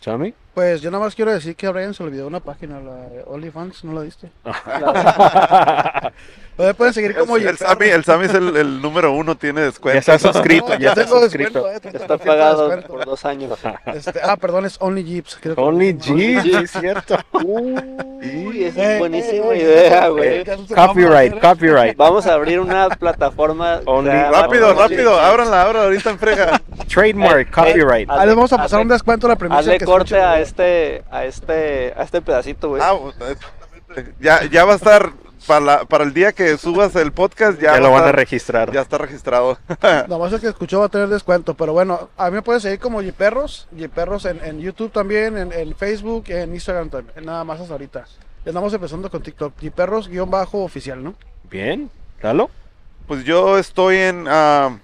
[0.00, 0.34] ¿Chami?
[0.54, 2.94] Pues yo nada más quiero decir que a Brian se le olvidó una página, la
[3.08, 4.30] de OnlyFans, ¿no la diste?
[6.58, 9.60] Oye, pueden seguir como El, el Sammy, el Sammy es el, el número uno, tiene
[9.60, 9.98] ya descuento.
[9.98, 11.62] está suscrito, No, ya está suscrito.
[11.64, 13.58] descuento, eh, Está de pagado por dos años.
[13.86, 15.38] Este, ah, perdón, es Only Jeeps.
[15.40, 15.96] creo que- Only
[16.62, 17.16] es cierto.
[17.32, 20.28] Uy, esa Eh, es buenísima eh, eh, idea, eh, güey.
[20.40, 20.44] eh,
[20.74, 21.96] Copyright, copyright.
[21.96, 23.80] Vamos a abrir una plataforma.
[23.86, 25.24] Only- Rápido, Only rápido, Jeeps.
[25.26, 26.60] ábranla, ábranla ahorita en frega.
[26.92, 28.08] Trademark, Eh, copyright.
[28.10, 30.38] eh, Ahí les vamos a pasar un descuento a la premisa Hazle que corte a
[30.42, 32.82] este, a este, a este pedacito, güey.
[32.84, 32.94] Ah,
[33.30, 34.14] exactamente.
[34.20, 35.10] ya, ya va a estar
[35.46, 38.12] para, la- para el día que subas el podcast, ya, Ya va lo van a
[38.12, 38.70] registrar.
[38.72, 39.58] Ya está registrado.
[40.08, 42.78] Nomás el que escuchó va a tener descuento, pero bueno, a mí me pueden seguir
[42.78, 47.60] como Yiperros, Yiperros en, en YouTube también, en, en Facebook, en Instagram también, nada más
[47.60, 48.04] hasta ahorita.
[48.44, 51.14] Ya Estamos empezando con TikTok, Yiperros guion bajo oficial, ¿no?
[51.50, 51.90] Bien,
[52.22, 52.50] ¿Lalo?
[53.06, 54.78] Pues yo estoy en, ah,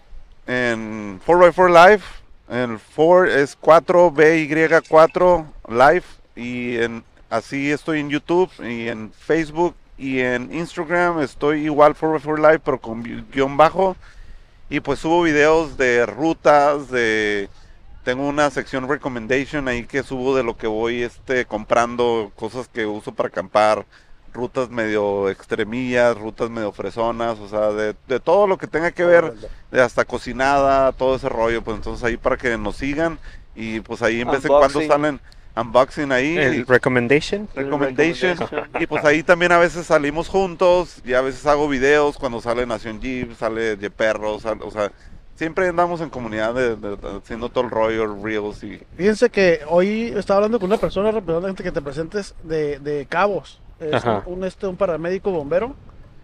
[0.46, 2.02] en 4x4 Live.
[2.50, 6.04] El 4 es 4BY4 Live.
[6.36, 11.20] Y en, así estoy en YouTube y en Facebook y en Instagram.
[11.20, 13.96] Estoy igual 4x4 Live, pero con gui- guion bajo.
[14.70, 17.48] Y pues subo videos de rutas, de...
[18.04, 22.86] Tengo una sección recommendation ahí que subo de lo que voy este, comprando, cosas que
[22.86, 23.84] uso para acampar,
[24.38, 29.04] rutas medio extremillas, rutas medio fresonas, o sea, de, de todo lo que tenga que
[29.04, 29.34] ver,
[29.72, 33.18] de hasta cocinada, todo ese rollo, pues entonces ahí para que nos sigan
[33.56, 35.20] y pues ahí en vez en cuando salen
[35.56, 37.48] unboxing ahí, El y recommendation.
[37.52, 38.80] recommendation, recommendation.
[38.80, 42.64] y pues ahí también a veces salimos juntos y a veces hago videos cuando sale
[42.64, 44.92] Nación Jeep, sale de Perros, o sea,
[45.34, 49.60] siempre andamos en comunidad de, de- de- haciendo todo el rollo, reels y Fíjense que
[49.68, 54.44] hoy estaba hablando con una persona representante que te presentes de, de Cabos, es un,
[54.44, 55.74] este, un paramédico bombero,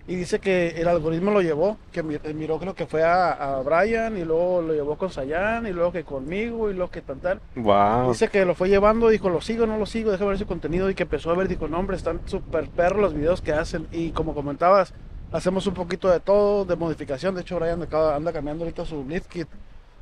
[0.06, 3.62] y dice que el algoritmo lo llevó, que mi- miró creo que fue a, a
[3.62, 7.20] Brian, y luego lo llevó con Sayan, y luego que conmigo, y luego que tal
[7.20, 7.40] tal.
[7.56, 8.10] Wow.
[8.10, 10.90] Dice que lo fue llevando, dijo, lo sigo, no lo sigo, déjame ver su contenido.
[10.90, 13.86] Y que empezó a ver, dijo, no, hombre, están súper perros los videos que hacen.
[13.92, 14.92] Y como comentabas,
[15.32, 17.34] hacemos un poquito de todo, de modificación.
[17.34, 19.48] De hecho, Brian acaba- anda cambiando ahorita su lift kit.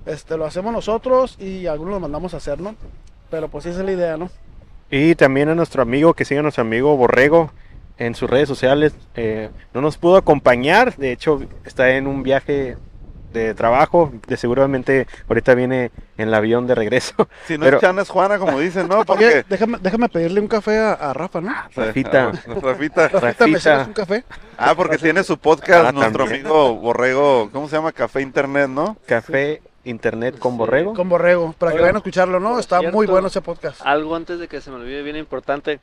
[0.04, 2.74] Este, lo hacemos nosotros y algunos lo mandamos a hacer, ¿no?
[3.30, 4.30] Pero pues esa es la idea, ¿no?
[4.92, 7.50] Y también a nuestro amigo, que siga a nuestro amigo Borrego
[7.96, 8.94] en sus redes sociales.
[9.14, 12.76] Eh, no nos pudo acompañar, de hecho está en un viaje
[13.32, 17.14] de trabajo, de seguramente ahorita viene en el avión de regreso.
[17.46, 18.96] si no Pero- es Chana es Juana, como dicen, ¿no?
[18.98, 19.44] Oye, Porque...
[19.48, 21.54] déjame, déjame pedirle un café a, a Rafa, ¿no?
[21.74, 22.32] Rafita.
[22.60, 22.60] Rafita.
[22.60, 23.44] Rafita, ¿me Rafita.
[23.46, 24.24] sirves un café?
[24.58, 26.42] Ah, porque tiene su podcast, Ah, nuestro también.
[26.44, 27.92] amigo Borrego, ¿cómo se llama?
[27.92, 28.98] Café Internet, ¿no?
[29.06, 30.58] Café Internet con Sí.
[30.58, 30.94] Borrego.
[30.94, 32.58] Con Borrego, para que vayan a escucharlo, ¿no?
[32.58, 33.80] Está muy cierto, bueno ese podcast.
[33.84, 35.80] Algo antes de que se me olvide bien importante.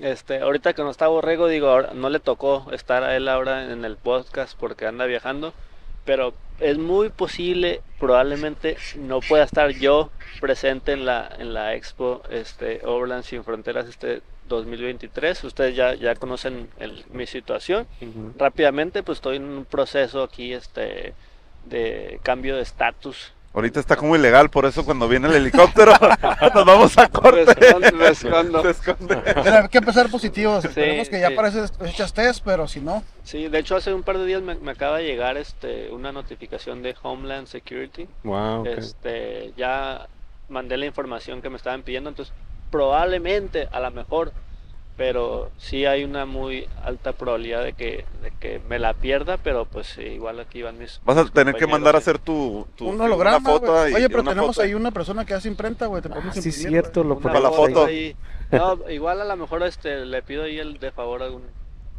[0.00, 3.70] Este, ahorita que no está Borrego, digo, ahora- no le tocó estar a él ahora
[3.72, 5.52] en el podcast porque anda viajando.
[6.04, 12.22] pero es muy posible, probablemente no pueda estar yo presente en la, en la expo
[12.28, 15.44] este, Overland Sin Fronteras este 2023.
[15.44, 17.86] Ustedes ya, ya conocen el- mi situación.
[18.00, 18.32] Ujú.
[18.36, 21.14] Rápidamente, pues estoy en un proceso aquí este,
[21.64, 23.32] de cambio de estatus.
[23.54, 25.92] Ahorita está como ilegal, por eso cuando viene el helicóptero
[26.54, 27.54] nos vamos a corte.
[27.92, 29.22] Me escondo, me escondo.
[29.22, 30.64] Pero hay que empezar positivos.
[30.64, 31.34] Esperemos que ya sí.
[31.34, 34.54] parece echas test, pero si no, Sí, de hecho hace un par de días me,
[34.54, 38.08] me acaba de llegar este, una notificación de Homeland Security.
[38.24, 38.64] Wow.
[38.66, 40.06] Este, ya
[40.48, 42.34] mandé la información que me estaban pidiendo, entonces
[42.70, 44.32] probablemente, a lo mejor,
[44.96, 49.64] pero sí hay una muy alta probabilidad de que, de que me la pierda, pero
[49.64, 51.00] pues sí, igual aquí van mis...
[51.04, 53.40] Vas a mis tener que mandar a hacer tu, tu un una holograma.
[53.48, 53.92] foto güey.
[53.92, 54.64] y- Oye, y pero una tenemos foto.
[54.66, 56.02] ahí una persona que hace imprenta, güey.
[56.02, 57.84] Te podemos Ah, sí, imprimir, cierto, lo Una Para la foto foto.
[57.86, 58.14] ahí.
[58.50, 61.44] No, igual a lo mejor este, le pido ahí el de favor a algún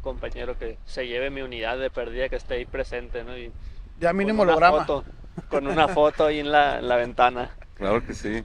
[0.01, 3.35] compañero que se lleve mi unidad de pérdida que esté ahí presente, ¿no?
[3.37, 3.51] Y
[3.99, 4.85] Ya mínimo una holograma.
[4.85, 5.03] foto,
[5.49, 7.51] con una foto ahí en la, en la ventana.
[7.73, 8.43] Claro que sí.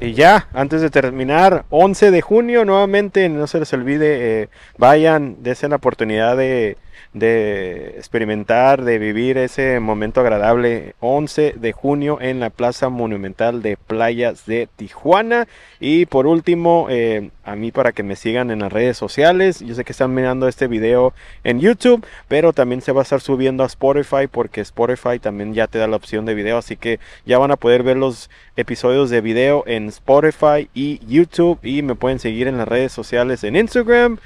[0.00, 5.42] Y ya, antes de terminar, 11 de junio, nuevamente, no se les olvide, eh, vayan,
[5.42, 6.76] desen la oportunidad de,
[7.12, 10.94] de experimentar, de vivir ese momento agradable.
[11.00, 15.48] 11 de junio en la Plaza Monumental de Playas de Tijuana.
[15.80, 19.74] Y por último, eh, a mí para que me sigan en las redes sociales, yo
[19.74, 23.62] sé que están mirando este video en YouTube, pero también se va a estar subiendo
[23.62, 27.38] a Spotify porque Spotify también ya te da la opción de video, así que ya
[27.38, 32.18] van a poder ver los episodios de video en Spotify y YouTube y me pueden
[32.18, 34.18] seguir en las redes sociales en Instagram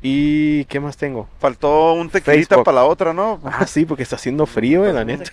[0.00, 1.28] y ¿qué más tengo?
[1.40, 3.40] Faltó un tequilita para la otra, ¿no?
[3.44, 5.24] Ah, sí, porque está haciendo frío, eh, la neta.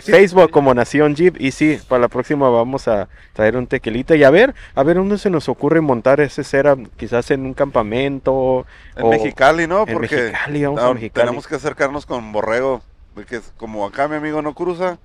[0.00, 4.22] Facebook como Nación Jeep y sí, para la próxima vamos a traer un tequilita y
[4.22, 8.64] a ver, a ver dónde se nos ocurre montar ese cera, quizás en un campamento
[8.94, 9.84] En o Mexicali, ¿no?
[9.86, 11.26] en Porque Mexicali, vamos a ah, Mexicali.
[11.26, 12.82] tenemos que acercarnos con Borrego.
[13.14, 14.98] Porque como acá mi amigo no cruza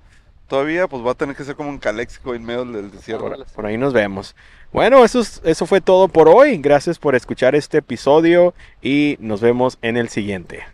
[0.46, 3.28] todavía, pues va a tener que ser como un Calexico en medio del desierto.
[3.28, 4.36] Por, por ahí nos vemos.
[4.76, 6.58] Bueno, eso, es- eso fue todo por hoy.
[6.58, 8.52] Gracias por escuchar este episodio
[8.82, 10.64] y nos vemos en el siguiente.